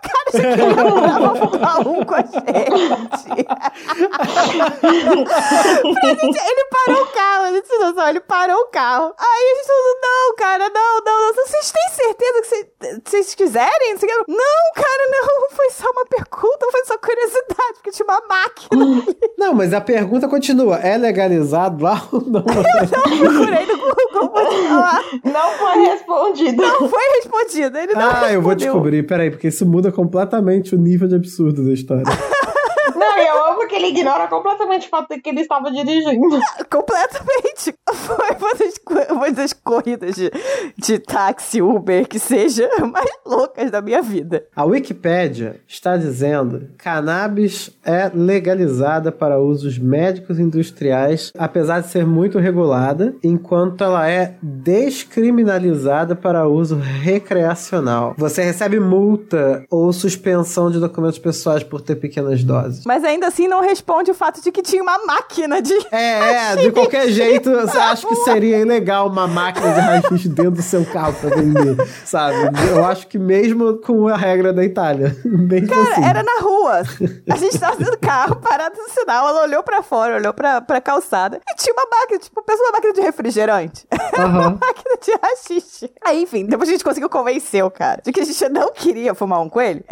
[0.00, 2.42] cara já queria levar fumar um com a gente.
[6.38, 9.14] ele parou o carro, a gente não noção, ele parou o carro.
[9.18, 11.34] Aí a gente falou, não, cara, não, não, não.
[11.34, 12.61] Vocês têm certeza que cê-
[13.04, 13.94] vocês quiserem?
[14.28, 15.50] Não, cara, não.
[15.56, 19.04] Foi só uma pergunta, foi só curiosidade, porque tinha uma máquina.
[19.38, 20.76] Não, mas a pergunta continua.
[20.76, 22.40] É legalizado lá ou não?
[22.46, 25.02] Eu procurei no Google, vou te falar.
[25.24, 26.62] Não foi respondido.
[26.62, 27.78] Não foi respondido.
[27.78, 28.56] Ele não ah, eu vou respondeu.
[28.56, 29.02] descobrir.
[29.06, 32.04] Peraí, porque isso muda completamente o nível de absurdo da história.
[33.02, 36.40] Não, eu amo que ele ignora completamente o fato de que ele estava dirigindo.
[36.70, 37.74] Completamente.
[37.92, 40.30] Foi uma das, uma das corridas de,
[40.76, 44.46] de táxi, Uber, que seja, mais loucas da minha vida.
[44.54, 52.06] A Wikipédia está dizendo cannabis é legalizada para usos médicos e industriais, apesar de ser
[52.06, 58.14] muito regulada, enquanto ela é descriminalizada para uso recreacional.
[58.16, 62.84] Você recebe multa ou suspensão de documentos pessoais por ter pequenas doses.
[62.84, 65.74] Mas ainda assim não responde o fato de que tinha uma máquina de.
[65.90, 70.50] É, é, de qualquer jeito, você acha que seria ilegal uma máquina de raio-x dentro
[70.52, 72.36] do seu carro pra vender, sabe?
[72.68, 76.04] Eu acho que mesmo com a regra da Itália, mesmo Cara, assim.
[76.04, 76.82] era na rua.
[77.30, 80.80] A gente tava no carro, parado no sinal, ela olhou pra fora, olhou pra, pra
[80.80, 83.86] calçada e tinha uma máquina, tipo, pensa uma máquina de refrigerante.
[84.12, 85.90] Era uma máquina de rachixe.
[86.04, 89.14] Aí, enfim, depois a gente conseguiu convencer o cara de que a gente não queria
[89.14, 89.84] fumar um coelho.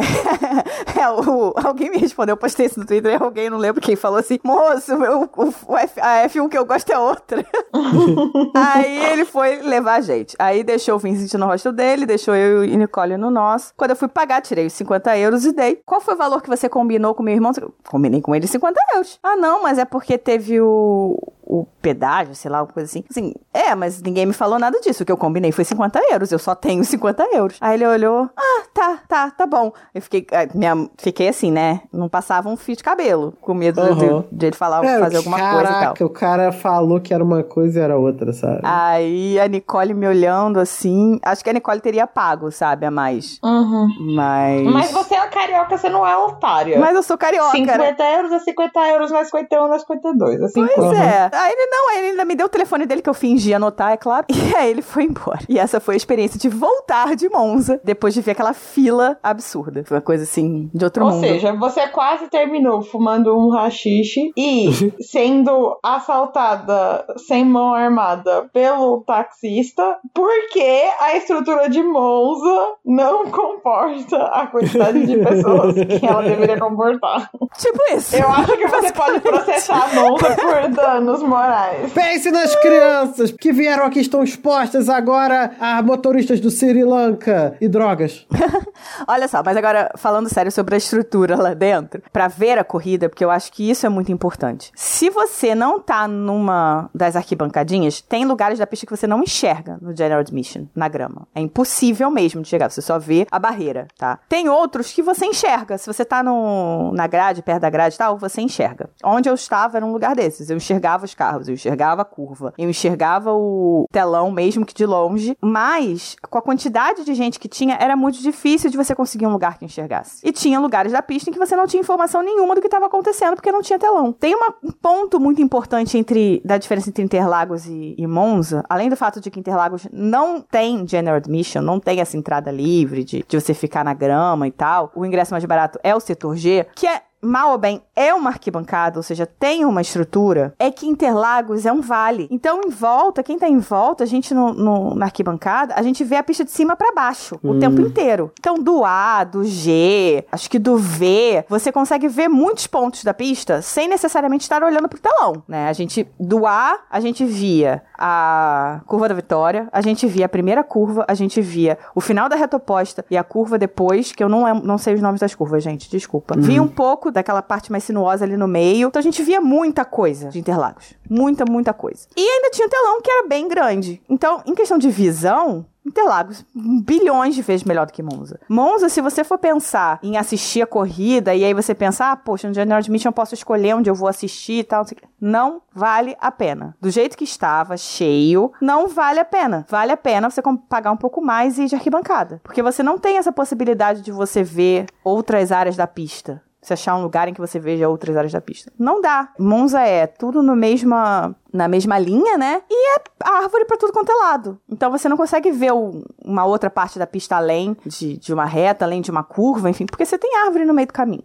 [0.99, 4.19] é, o, alguém me respondeu, eu postei isso no Twitter, alguém, não lembro quem, falou
[4.19, 7.45] assim, moço, o, o- o F- a F1 que eu gosto é outra.
[8.55, 10.35] Aí ele foi levar a gente.
[10.39, 13.73] Aí deixou o Vincent no hostel dele, deixou eu e Nicole no nosso.
[13.77, 15.81] Quando eu fui pagar, tirei os 50 euros e dei.
[15.87, 17.53] Qual foi o valor que você combinou com meu irmão?
[17.89, 19.19] Combinei com ele 50 euros.
[19.23, 23.05] Ah, não, mas é porque teve o, o pedágio, sei lá, alguma coisa assim.
[23.11, 25.03] Assim, é, mas ninguém me falou nada disso.
[25.03, 26.33] O que eu combinei foi 50 euros.
[26.33, 27.57] Eu só tenho 50 euros.
[27.61, 29.73] Aí ele olhou, ah, tá, tá, tá bom.
[29.95, 31.83] Eu fiquei, ah, minha, fiquei assim, né?
[31.93, 34.25] Não passava um fio de cabelo, com medo de- Aham.
[34.31, 35.75] de, de ele falar, É, fazer alguma coisa e tal.
[35.81, 38.61] caraca, o cara falou que era uma coisa e era outra, sabe?
[38.65, 41.19] Aí a Nicole me olhando assim.
[41.23, 43.39] Acho que a Nicole teria pago, sabe, a mais.
[43.45, 43.89] Uhum.
[44.15, 44.63] Mas.
[44.65, 46.79] Mas você é carioca, você não é otária.
[46.79, 47.73] Mas eu sou carioca, né?
[47.75, 50.41] 50 euros é 50 euros, é 51, não é 52.
[50.43, 50.73] É 50.
[50.75, 50.95] Pois Uhum.
[51.03, 51.31] é.
[51.33, 53.93] Aí ele não, aí ele ainda me deu o telefone dele que eu fingi anotar,
[53.93, 54.27] é claro.
[54.51, 55.41] E aí ele foi embora.
[55.49, 59.83] E essa foi a experiência de voltar de Monza depois de ver aquela fila absurda.
[59.85, 61.21] Foi uma coisa assim, de outro Ou mundo.
[61.21, 64.69] seja, você quase terminou fumando um rachixe e
[65.03, 74.47] sendo assaltada sem mão armada pelo taxista, porque a estrutura de Monza não comporta a
[74.47, 77.31] quantidade de pessoas que ela deveria comportar.
[77.59, 78.17] Tipo isso.
[78.17, 81.93] Eu acho que você pode processar a Monza por danos morais.
[81.93, 87.69] Pense nas crianças que vieram aqui estão expostas agora a motoristas do Sri Lanka e
[87.69, 88.27] drogas.
[89.07, 93.09] Olha só, mas agora falando sério sobre a estrutura lá dentro, pra ver a corrida,
[93.09, 94.71] porque eu acho que isso é muito importante.
[94.75, 99.79] Se você não tá numa das arquibancadinhas, tem lugares da pista que você não enxerga
[99.81, 101.27] no General Admission, na grama.
[101.35, 104.19] É impossível mesmo de chegar, você só vê a barreira, tá?
[104.29, 105.79] Tem outros que você enxerga.
[105.79, 108.91] Se você tá no, na grade, perto da grade e tal, você enxerga.
[109.05, 110.51] Onde eu estava era um lugar desses.
[110.51, 114.87] Eu enxergava os carros, eu enxergava a curva, eu enxergava o telão mesmo que de
[114.87, 119.27] longe, mas com a quantidade de gente que tinha, era muito difícil de você conseguir
[119.27, 120.21] um lugar que enxergasse.
[120.25, 122.87] E tinha lugares da pista em que você não tinha informação nenhuma do que estava
[122.87, 124.13] acontecendo porque não tinha telão.
[124.13, 128.89] Tem uma- um ponto muito importante entre da diferença entre Interlagos e, e Monza, além
[128.89, 133.25] do fato de que Interlagos não tem general admission, não tem essa entrada livre de,
[133.27, 134.91] de você ficar na grama e tal.
[134.95, 138.31] O ingresso mais barato é o setor G, que é mal ou bem, é uma
[138.31, 142.27] arquibancada, ou seja, tem uma estrutura, é que Interlagos é um vale.
[142.31, 146.03] Então, em volta, quem tá em volta, a gente no, no- na arquibancada, a gente
[146.05, 148.33] vê a pista de cima pra baixo o tempo inteiro.
[148.39, 153.13] Então, do A, do G, acho que do V, você consegue ver muitos pontos da
[153.13, 155.69] pista sem necessariamente estar olhando pro telão, né?
[155.69, 160.29] A gente, do A, a gente via a curva da vitória, a gente via a
[160.29, 164.23] primeira curva, a gente via o final da reta oposta e a curva depois, que
[164.23, 166.35] eu não, não sei os nomes das curvas, gente, desculpa.
[166.39, 169.85] Vi um pouco daquela parte mais sinuosa ali no meio, então a gente via muita
[169.85, 170.95] coisa de Interlagos.
[171.09, 172.07] Muita, muita coisa.
[172.17, 174.01] E ainda tinha o telão que era bem grande.
[174.09, 178.39] Então, em questão de visão, Interlagos, bilhões de vezes melhor do que Monza.
[178.49, 182.47] Monza, se você for pensar em assistir a corrida e aí você pensar, ah, poxa,
[182.47, 184.85] no General Admission eu posso escolher onde eu vou assistir e tal,
[185.19, 186.77] não vale a pena.
[186.81, 189.65] Do jeito que estava, cheio, não vale a pena.
[189.69, 192.41] Vale a pena você pagar um pouco mais e ir de arquibancada.
[192.45, 196.43] Porque você não tem essa possibilidade de você ver outras áreas da pista.
[196.63, 198.71] Se achar um lugar em que você veja outras áreas da pista.
[198.79, 199.33] Não dá.
[199.39, 202.61] Monza é tudo no mesma, na mesma linha, né?
[202.71, 204.59] E é árvore pra tudo quanto é lado.
[204.71, 208.45] Então você não consegue ver o- uma outra parte da pista além de, de uma
[208.45, 211.25] reta, além de uma curva, enfim, porque você tem árvore no meio do caminho.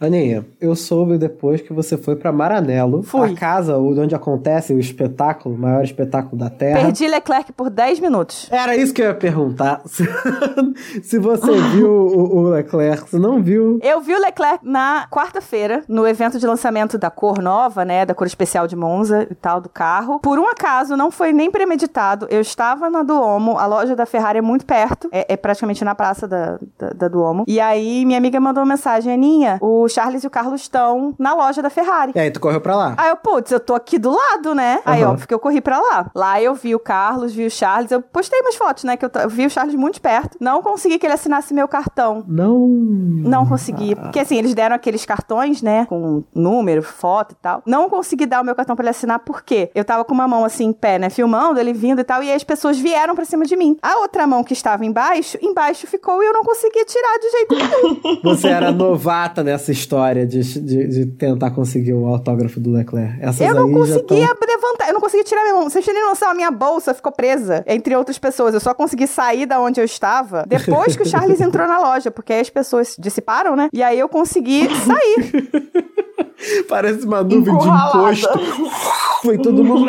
[0.00, 3.32] Aninha, eu soube depois que você foi pra Maranello, Fui.
[3.32, 6.80] a casa onde acontece o espetáculo, o maior espetáculo da Terra.
[6.82, 8.48] Perdi Leclerc por 10 minutos.
[8.50, 9.80] Era isso que eu ia perguntar.
[11.02, 13.78] Se, você viu o, o Leclerc, se não viu.
[13.82, 18.04] Eu vi o Leclerc na quarta-feira, no evento de lançamento da cor nova, né?
[18.04, 20.18] Da cor especial de Monza tal, do carro.
[20.20, 22.26] Por um acaso, não foi nem premeditado.
[22.30, 25.94] Eu estava na Duomo, a loja da Ferrari é muito perto, é, é praticamente na
[25.94, 27.44] praça da, da, da Duomo.
[27.46, 31.34] E aí, minha amiga mandou uma mensagem: Aninha, o Charles e o Carlos estão na
[31.34, 32.12] loja da Ferrari.
[32.14, 32.94] E aí, tu correu pra lá.
[32.96, 34.80] Aí eu, putz, eu tô aqui do lado, né?
[34.84, 35.12] Aí, Aham.
[35.12, 36.10] óbvio que eu corri pra lá.
[36.14, 37.90] Lá eu vi o Carlos, vi o Charles.
[37.90, 38.96] Eu postei umas fotos, né?
[38.96, 40.36] Que eu, eu vi o Charles muito perto.
[40.40, 42.24] Não consegui que ele assinasse meu cartão.
[42.26, 42.66] Não.
[42.68, 43.94] Não consegui.
[43.94, 45.86] Porque assim, eles deram aqueles cartões, né?
[45.86, 47.62] Com número, foto e tal.
[47.66, 50.44] Não consegui dar o meu cartão pra ele assinar, porque eu tava com uma mão
[50.44, 51.10] assim em pé, né?
[51.10, 52.22] Filmando, ele vindo e tal.
[52.22, 53.76] E aí as pessoas vieram pra cima de mim.
[53.82, 57.54] A outra mão que estava embaixo, embaixo ficou e eu não conseguia tirar de jeito
[57.56, 58.20] nenhum.
[58.22, 63.18] Você era novata nessa história de, de, de tentar conseguir o autógrafo do Leclerc.
[63.20, 64.16] Essas Eu não conseguia tão-
[64.48, 65.64] levantar, eu não conseguia tirar minha mão.
[65.68, 68.54] Vocês têm noção, a minha bolsa ficou presa entre outras pessoas.
[68.54, 72.12] Eu só consegui sair da onde eu estava depois que o Charles entrou na loja,
[72.12, 73.68] porque aí as pessoas dissiparam, né?
[73.72, 75.50] E aí eu consegui sair.
[76.68, 78.28] Parece uma nuvem de imposto.
[79.22, 79.86] Foi todo mundo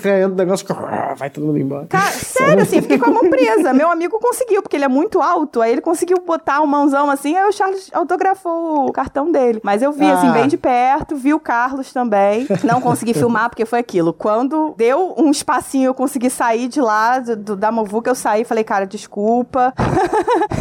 [0.00, 0.66] caindo, o negócio.
[1.18, 1.86] Vai todo mundo embora.
[1.86, 3.72] Cara, sério, assim, fiquei com a mão presa.
[3.74, 5.60] Meu amigo conseguiu, porque ele é muito alto.
[5.60, 9.60] Aí ele conseguiu botar um mãozão assim, aí o Charles autografou o cartão dele.
[9.62, 10.32] Mas eu vi, assim, Ah.
[10.32, 12.46] bem de perto, vi o Carlos também.
[12.62, 14.12] Não consegui filmar, porque foi aquilo.
[14.12, 18.44] Quando deu um espacinho, eu consegui sair de lá, do, da Movuca, eu saí e
[18.44, 19.74] falei, cara, desculpa.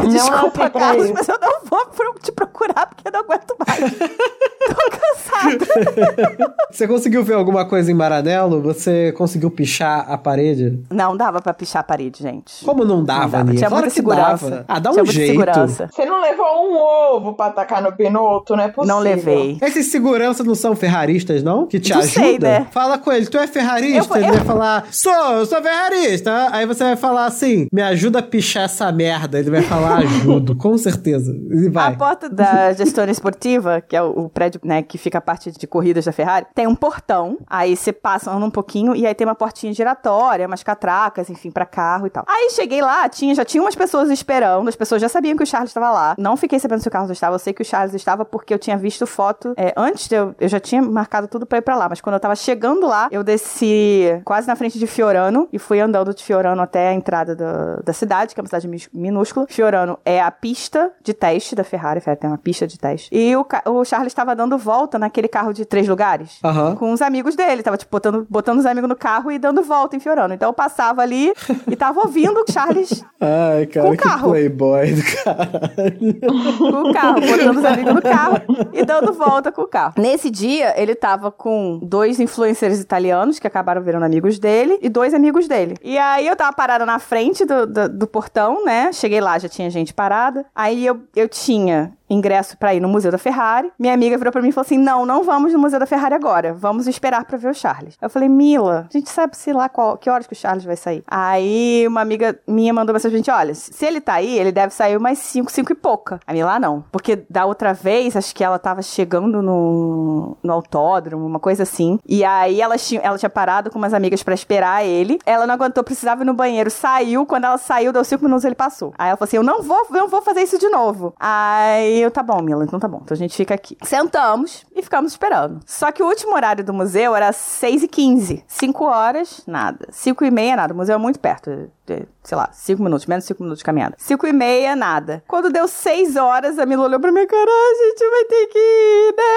[0.09, 1.83] desculpa, nasci pra Carlos, mas eu não vou
[2.21, 3.79] te procurar, porque eu não aguento mais.
[3.79, 6.53] Tô cansada.
[6.71, 8.61] Você conseguiu ver alguma coisa em Maranello?
[8.61, 10.79] Você conseguiu pichar a parede?
[10.91, 12.65] Não dava pra pichar a parede, gente.
[12.65, 13.37] Como não dava, Não dava.
[13.43, 13.57] Aninha?
[13.57, 14.49] Tinha Claro muita que segurança.
[14.49, 14.65] dava.
[14.67, 15.31] Ah, dá Tinha um jeito.
[15.31, 15.89] segurança.
[15.91, 18.95] Você não levou um ovo pra tacar no Pinoto, não é possível.
[18.95, 19.57] Não levei.
[19.61, 21.67] Esses seguranças não são ferraristas, não?
[21.67, 22.23] Que te Não ajudam?
[22.23, 22.67] sei, né?
[22.71, 23.97] Fala com ele, tu é ferrarista?
[23.99, 26.47] Eu vou- Ele eu- vai falar, sou, eu sou ferrarista.
[26.51, 29.37] Aí você vai falar assim, me ajuda a pichar essa merda.
[29.39, 31.31] Ele vai falar, ajudo, com certeza.
[31.51, 31.93] Ele vai.
[31.93, 35.49] A porta da gestora esportiva, que é o, o prédio né, que fica a parte
[35.49, 37.39] de corridas da Ferrari, tem um portão.
[37.47, 41.49] Aí você passa anda um pouquinho e aí tem uma portinha giratória, umas catracas, enfim,
[41.49, 42.23] para carro e tal.
[42.27, 45.47] Aí cheguei lá, tinha, já tinha umas pessoas esperando, as pessoas já sabiam que o
[45.47, 46.13] Charles estava lá.
[46.15, 48.59] Não fiquei sabendo se o Carlos estava, eu sei que o Charles estava porque eu
[48.59, 49.55] tinha visto foto.
[49.57, 52.19] É, antes eu, eu já tinha marcado tudo pra ir pra lá, mas quando eu
[52.19, 56.61] tava chegando lá, eu desci quase na frente de Fiorano e fui andando de Fiorano
[56.61, 59.47] até a entrada da, da cidade, que é uma cidade minúscula.
[59.49, 63.09] Fiorano é a pista de teste da Ferrari, Ferrari tem uma pista de teste.
[63.11, 66.75] E o, o Charles estava dando volta naquele carro de três lugares Aham.
[66.75, 67.63] com os amigos dele.
[67.63, 70.33] Tava, tipo, botando, botando os amigos no carro e dando volta em Fiorano.
[70.33, 71.33] Então eu passava ali
[71.69, 74.29] e tava ouvindo o Charles Ai, cara, Com que carro.
[74.29, 76.19] playboy do caralho.
[76.57, 78.41] com o carro, botando os amigos no carro
[78.73, 79.93] e dando volta com o carro.
[79.97, 85.13] Nesse dia, ele tava com dois influencers italianos que acabaram virando amigos dele e dois
[85.13, 85.77] amigos dele.
[85.83, 88.91] E aí eu tava parada na frente do, do, do portão, né?
[88.91, 90.45] Cheguei lá, já tinha gente parada.
[90.53, 93.71] Aí eu, eu tinha ingresso pra ir no Museu da Ferrari.
[93.77, 96.13] Minha amiga virou pra mim e falou assim: Não, não vamos no Museu da Ferrari
[96.13, 96.53] agora.
[96.53, 97.97] Vamos esperar pra ver o Charles.
[98.01, 100.75] Eu falei: Mila, a gente sabe, sei lá, qual, que horas que o Charles vai
[100.75, 101.03] sair.
[101.07, 104.73] Aí uma amiga minha mandou mensagem pra gente: Olha, se ele tá aí, ele deve
[104.73, 106.19] sair umas 5, 5 e pouca.
[106.25, 106.83] A Mila, não.
[106.91, 111.99] Porque da outra vez, acho que ela tava chegando no, no autódromo, uma coisa assim.
[112.07, 115.19] E aí ela tinha, ela tinha parado com umas amigas pra esperar ele.
[115.25, 116.69] Ela não aguentou, precisava ir no banheiro.
[116.69, 118.93] Saiu, quando ela saiu, deu 5 minutos ele passou.
[118.97, 121.13] Aí ela falou assim: Eu não vou, eu não vou fazer isso de novo.
[121.19, 123.01] Aí eu, tá bom, Mila, então tá bom.
[123.03, 123.77] Então a gente fica aqui.
[123.81, 125.59] Sentamos e ficamos esperando.
[125.65, 129.87] Só que o último horário do museu era 6 e 15 5 horas, nada.
[129.91, 130.73] 5 e meia, nada.
[130.73, 131.69] O museu é muito perto.
[131.85, 133.95] De- Sei lá, 5 minutos, menos 5 minutos de caminhada.
[133.97, 135.21] 5 e meia, nada.
[135.27, 138.57] Quando deu 6 horas, a Mila olhou pra mim, cara, a gente vai ter que
[138.59, 139.33] ir, né?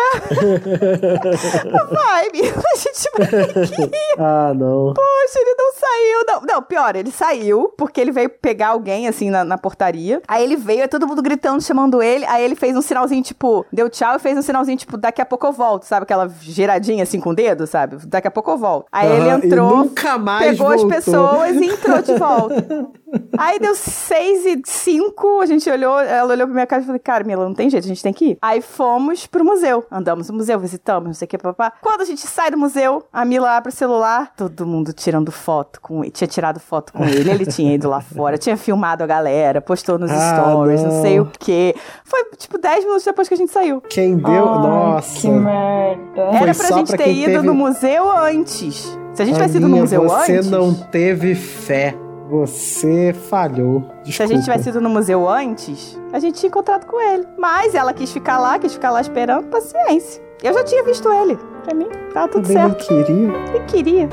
[1.91, 4.15] vai, Mila, a gente vai ter que ir.
[4.21, 4.95] Ah, não.
[4.95, 6.25] Poxa, ele não saiu.
[6.29, 10.23] Não, não, pior, ele saiu porque ele veio pegar alguém, assim, na, na portaria.
[10.29, 12.25] Aí ele veio, aí todo mundo gritando, chamando ele.
[12.27, 15.27] Aí ele fez um sinalzinho, tipo, deu tchau e fez um sinalzinho, tipo, daqui a
[15.27, 16.05] pouco eu volto, sabe?
[16.05, 17.97] Aquela giradinha, assim, com o dedo, sabe?
[18.07, 18.87] Daqui a pouco eu volto.
[18.93, 19.91] Aí ele entrou,
[20.39, 20.89] pegou as voltou.
[20.89, 22.36] pessoas e entrou de volta.
[23.39, 27.01] Aí deu seis e cinco, a gente olhou, ela olhou pra minha cara e falou,
[27.03, 28.39] cara, Mila, não tem jeito, a gente tem que ir.
[28.43, 31.73] Aí fomos pro museu, andamos no museu, visitamos, não sei o que, papá.
[31.81, 35.81] Quando a gente sai do museu, a Mila abre o celular, todo mundo tirando foto
[35.81, 39.07] com ele, tinha tirado foto com ele, ele tinha ido lá fora, tinha filmado a
[39.07, 40.91] galera, postou nos Ah, stories, não.
[40.91, 41.03] não.
[41.03, 41.75] sei o que.
[42.05, 43.81] Foi, tipo, 10 minutos depois que a gente saiu.
[43.83, 44.27] Quem deu.
[44.49, 45.21] Ai, Nossa.
[45.21, 46.21] Que merda.
[46.23, 48.99] Era Foi pra gente pra ter ido teve- no museu antes.
[49.15, 50.51] Se a gente tivesse ido no museu você antes...
[50.51, 51.95] não teve fé.
[52.29, 53.81] Você falhou.
[54.03, 54.13] Desculpa.
[54.13, 57.27] Se a gente tivesse ido no museu antes, a gente tinha encontrado com ele.
[57.39, 60.23] Mas ela quis ficar lá, quis ficar lá esperando, paciência.
[60.43, 61.39] Eu já tinha visto ele.
[61.67, 62.87] Pra mim, tava tudo Também não certo.
[62.87, 63.33] queria.
[63.55, 64.09] Ele queria.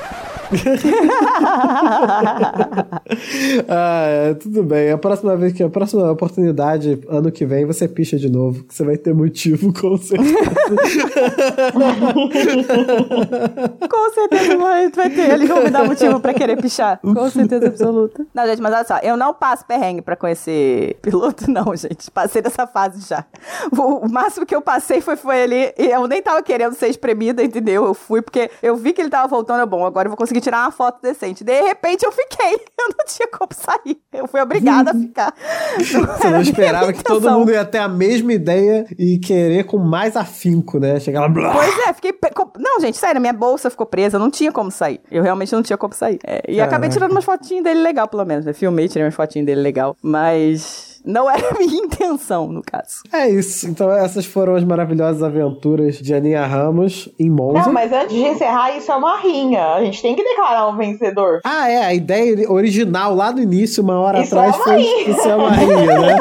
[3.68, 4.92] Ah, é, tudo bem.
[4.92, 8.74] A próxima vez que a próxima oportunidade, ano que vem, você picha de novo, que
[8.74, 10.34] você vai ter motivo, com certeza.
[13.90, 15.32] Com certeza vai, vai ter.
[15.32, 17.00] Eles vão me dar motivo pra querer pichar.
[17.02, 18.26] Com certeza absoluta.
[18.34, 18.98] Não, gente, mas olha só.
[19.00, 22.10] Eu não passo perrengue pra conhecer piloto, não, gente.
[22.12, 23.26] Passei dessa fase já.
[23.78, 25.74] O, o máximo que eu passei foi, foi ali.
[25.78, 27.86] Eu nem tava querendo ser espremida, entendeu?
[27.86, 29.60] Eu fui porque eu vi que ele tava voltando.
[29.60, 31.44] eu, Bom, agora eu vou conseguir tirar uma foto decente.
[31.44, 32.54] De repente eu fiquei.
[32.84, 33.98] Eu não tinha como sair.
[34.12, 35.34] Eu fui obrigada a ficar.
[35.78, 40.18] Você não esperava que todo mundo ia ter a mesma ideia e querer com mais
[40.18, 41.00] afinco, né?
[41.00, 41.30] Chegar lá.
[41.30, 41.54] blá.
[41.54, 42.14] Pois é, fiquei.
[42.60, 45.00] Não, gente, sério, minha bolsa ficou presa, não tinha como sair.
[45.10, 46.20] Eu realmente não tinha como sair.
[46.26, 46.64] É, e Caraca.
[46.66, 48.46] acabei tirando umas fotinhas dele legal, pelo menos.
[48.46, 49.96] Eu filmei, tirei umas fotinhas dele legal.
[50.02, 53.02] Mas não era a minha intenção, no caso.
[53.12, 53.68] É isso.
[53.68, 57.66] Então, essas foram as maravilhosas aventuras de Aninha Ramos em Monza.
[57.66, 59.74] Não, mas antes de encerrar, isso é uma rinha.
[59.74, 61.40] A gente tem que declarar um vencedor.
[61.44, 64.76] Ah, é, a ideia original lá no início, uma hora Isso atrás, é uma foi
[64.78, 65.10] rinha.
[65.10, 66.16] isso é uma rinha, né?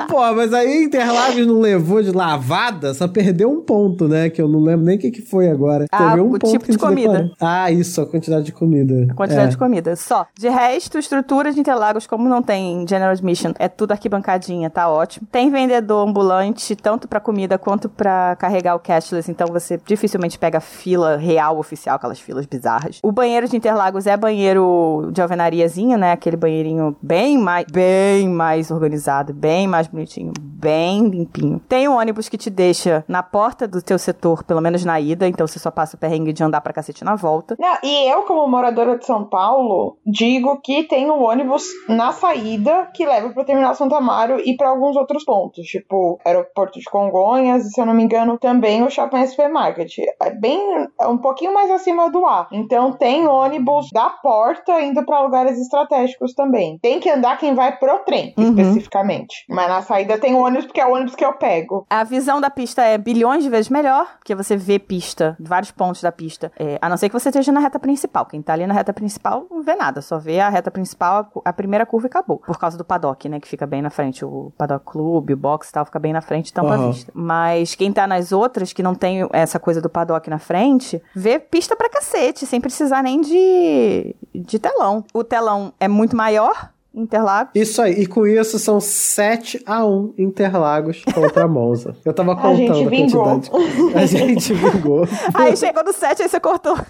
[0.08, 4.30] Pô, mas aí Interlagos não levou de lavada, só perdeu um ponto, né?
[4.30, 5.86] Que eu não lembro nem o que, que foi agora.
[5.90, 7.08] Ah, Teve um o ponto tipo de comida.
[7.12, 7.30] declarou.
[7.40, 9.06] Ah, isso, a quantidade de comida.
[9.10, 9.50] A quantidade É.
[9.50, 10.26] de comida, só.
[10.38, 15.26] De resto, estrutura de Interlagos, como não tem General Admission, é tudo arquibancadinha, tá ótimo.
[15.30, 20.60] Tem vendedor ambulante, tanto pra comida quanto pra carregar o cashless, então você dificilmente pega
[20.60, 22.98] fila real oficial, aquelas filas bizarras.
[23.02, 26.12] O banheiro de Interlagos é banheiro de alvenariazinha, né?
[26.12, 31.60] Aquele banheirinho bem mais, bem mais organizado, bem mais bonitinho, bem limpinho.
[31.68, 35.26] Tem um ônibus que te deixa na porta do teu setor, pelo menos na ida,
[35.26, 37.56] então você só passa o perrengue de andar pra cacete na volta.
[37.58, 42.29] Não, e eu, como moradora de São Paulo, digo que tem um ônibus na saída
[42.30, 46.84] saída que leva pro terminal Santa Amaro e para alguns outros pontos, tipo aeroporto de
[46.84, 49.98] Congonhas, e se eu não me engano, também o Shopping SP Market.
[50.22, 52.46] É bem é um pouquinho mais acima do A.
[52.52, 56.78] Então tem ônibus da porta indo para lugares estratégicos também.
[56.78, 58.44] Tem que andar quem vai pro trem, Uhum.
[58.50, 59.44] especificamente.
[59.48, 61.84] Mas na saída tem ônibus porque é o ônibus que eu pego.
[61.90, 66.00] A visão da pista é bilhões de vezes melhor, porque você vê pista, vários pontos
[66.00, 66.52] da pista.
[66.58, 68.26] É, a não ser que você esteja na reta principal.
[68.26, 71.52] Quem tá ali na reta principal não vê nada, só vê a reta principal, a
[71.52, 72.19] primeira curva e acabou.
[72.22, 73.40] Por causa do paddock, né?
[73.40, 74.24] Que fica bem na frente.
[74.24, 76.88] O paddock clube, o box e tal, fica bem na frente, tampa Aham.
[76.88, 77.12] a vista.
[77.14, 81.38] Mas quem tá nas outras, que não tem essa coisa do paddock na frente, vê
[81.38, 85.04] pista pra cacete, sem precisar nem de, de telão.
[85.12, 86.70] O telão é muito maior.
[86.92, 87.52] Interlagos.
[87.54, 91.94] Isso aí, e com isso são 7 a 1 Interlagos contra Monza.
[92.04, 93.50] Eu tava A contando gente a, quantidade.
[93.94, 95.06] A gente vingou.
[95.34, 96.76] Aí chegou no 7, aí você cortou.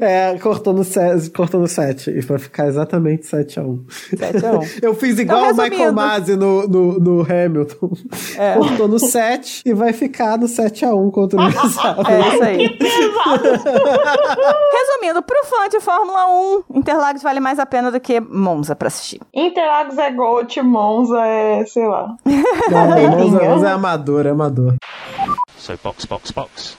[0.00, 3.84] É, cortou no 7, cortou no 7 e vai ficar exatamente 7 a 1.
[4.16, 4.60] 7 a 1.
[4.80, 5.92] Eu fiz igual o Então, Michael resumindo.
[5.92, 7.90] Masi no, no, no Hamilton.
[8.38, 8.54] É.
[8.54, 12.14] Cortou no 7 e vai ficar no 7 a 1 contra o Verstappen.
[12.14, 12.78] É isso aí.
[14.72, 16.26] Resumindo, pro fã de Fórmula
[16.70, 19.11] 1, Interlagos vale mais a pena do que Monza pra assistir.
[19.32, 22.16] Interlagos é Gold, Monza é, sei lá.
[22.24, 24.74] Não, Monza, Monza é amador, é amador.
[25.56, 26.76] So box, box, box.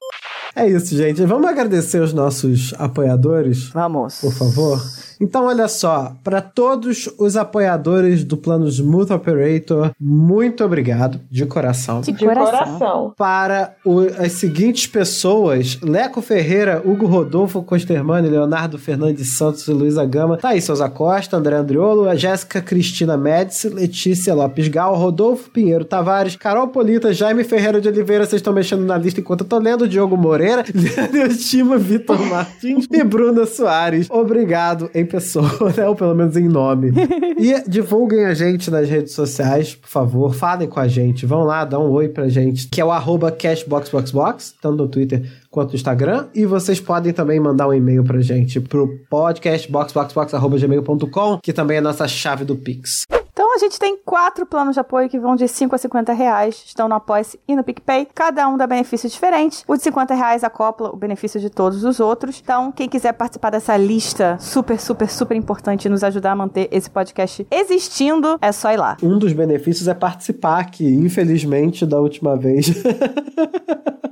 [0.56, 1.26] É isso, gente.
[1.26, 4.20] Vamos agradecer os nossos apoiadores, Vamos.
[4.22, 4.80] por favor.
[5.22, 12.02] Então, olha só, para todos os apoiadores do plano Smooth Operator, muito obrigado, de coração.
[12.02, 12.46] De De coração.
[12.52, 13.14] coração.
[13.18, 20.06] Para o- as seguintes pessoas: Leco Ferreira, Hugo Rodolfo Costermani, Leonardo Fernandes Santos e Luísa
[20.06, 25.86] Gama, Thaís Souza Costa, André Andriolo, a Jéssica Cristina Médici, Letícia Lopes Gal, Rodolfo Pinheiro
[25.86, 29.58] Tavares, Carol Polita, Jaime Ferreira de Oliveira, vocês estão mexendo na lista enquanto eu tô
[29.58, 30.74] lendo, Diogo Moreira, Leandro
[31.32, 34.10] Estima, Vitor Martins e Bruna Soares.
[34.10, 35.88] Obrigado em pessoa, né?
[35.88, 36.92] ou pelo menos em nome.
[37.38, 41.64] E divulguem a gente nas redes sociais, por favor, falem com a gente, vão lá,
[41.64, 45.76] dá um oi pra gente, que é o arroba cashboxboxbox, tanto no Twitter quanto no
[45.76, 51.80] Instagram, e vocês podem também mandar um e-mail pra gente pro podcastboxboxbox.gmail.com, que também é
[51.80, 53.06] a nossa chave do Pix.
[53.54, 56.88] A gente tem quatro planos de apoio que vão de 5 a 50 reais, estão
[56.88, 58.08] no Apoia-se e no PicPay.
[58.16, 59.64] Cada um dá benefícios diferentes.
[59.68, 62.42] O de 50 reais acopla o benefício de todos os outros.
[62.44, 66.68] Então, quem quiser participar dessa lista super, super, super importante e nos ajudar a manter
[66.72, 68.98] esse podcast existindo, é só ir lá.
[69.04, 72.74] Um dos benefícios é participar, que infelizmente da última vez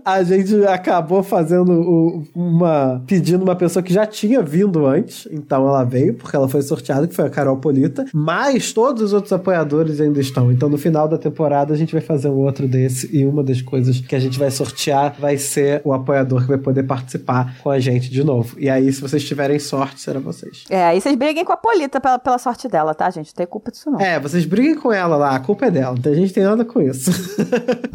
[0.04, 3.04] a gente acabou fazendo uma.
[3.08, 7.08] pedindo uma pessoa que já tinha vindo antes, então ela veio, porque ela foi sorteada,
[7.08, 10.52] que foi a Carol Polita, mas todos os outros apoiadores ainda estão.
[10.52, 13.62] Então no final da temporada a gente vai fazer um outro desse, e uma das
[13.62, 17.70] coisas que a gente vai sortear vai ser o apoiador que vai poder participar com
[17.70, 18.56] a gente de novo.
[18.60, 20.64] E aí, se vocês tiverem sorte, será vocês.
[20.70, 23.28] É, aí vocês briguem com a Polita pela, pela sorte dela, tá, gente?
[23.28, 24.00] Não tem culpa disso, não.
[24.00, 26.82] É, vocês briguem com ela lá, a culpa é dela, a gente tem nada com
[26.82, 27.12] isso.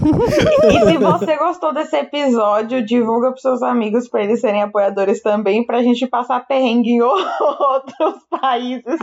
[0.67, 5.65] E se você gostou desse episódio, divulga pros seus amigos pra eles serem apoiadores também,
[5.65, 8.99] pra gente passar perrengue em outros países.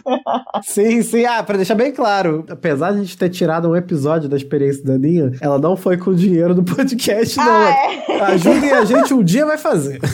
[0.62, 1.26] Sim, sim.
[1.26, 4.84] Ah, pra deixar bem claro, apesar de a gente ter tirado um episódio da experiência
[4.84, 7.46] da Aninha, ela não foi com o dinheiro do podcast, não.
[7.46, 8.22] Ah, é?
[8.22, 10.00] Ajudem a gente, um dia vai fazer.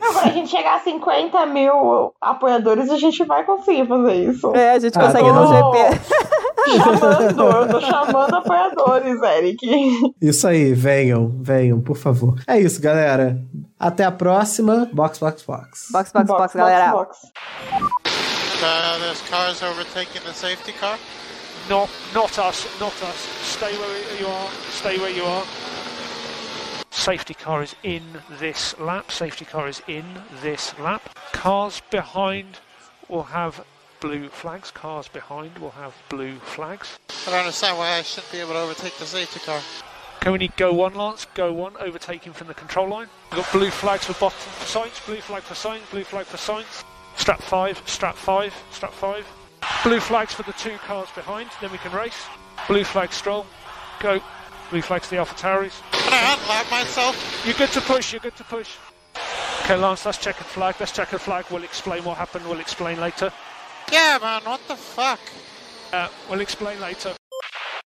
[0.00, 4.54] Não, Quando a gente chegar a 50 mil apoiadores, a gente vai conseguir fazer isso.
[4.56, 5.46] É, a gente Ah, consegue tá no.
[5.46, 6.00] GP.
[6.76, 10.12] Chamando, eu tô chamando apoiadores, Eric.
[10.20, 12.36] Isso aí, venham, venham, por favor.
[12.46, 13.38] É isso, galera.
[13.78, 14.88] Até a próxima.
[14.92, 15.88] Box, box, box.
[15.92, 16.92] Box, box, box, galera.
[16.92, 17.18] box.
[18.60, 20.98] Uh, there's cars overtaking the safety car.
[21.70, 23.16] Not, not us, not us.
[23.42, 24.50] Stay where you are.
[24.70, 25.44] Stay where you are.
[26.90, 28.02] Safety car is in
[28.40, 29.12] this lap.
[29.12, 30.04] Safety car is in
[30.42, 31.16] this lap.
[31.30, 32.58] Cars behind
[33.08, 33.64] will have
[34.00, 34.72] blue flags.
[34.72, 36.98] Cars behind will have blue flags.
[37.28, 39.60] I don't understand why I shouldn't be able to overtake the safety car.
[40.18, 41.28] Can we need go one, Lance?
[41.34, 43.06] Go one, overtaking from the control line.
[43.30, 46.38] We've got blue flags for bottom for signs, blue flag for signs, blue flag for
[46.38, 46.84] signs.
[47.18, 49.26] Strap five, strap five, strap five.
[49.84, 52.26] Blue flags for the two cars behind, then we can race.
[52.68, 53.44] Blue flag stroll,
[54.00, 54.20] go.
[54.70, 55.82] Blue flags the Alpha Tauris.
[55.92, 57.42] Can I unlap myself?
[57.44, 58.76] You're good to push, you're good to push.
[59.64, 61.44] Okay, Lance, that's checkered flag, that's checkered flag.
[61.50, 63.32] We'll explain what happened, we'll explain later.
[63.92, 65.20] Yeah, man, what the fuck?
[65.92, 67.14] Uh, we'll explain later.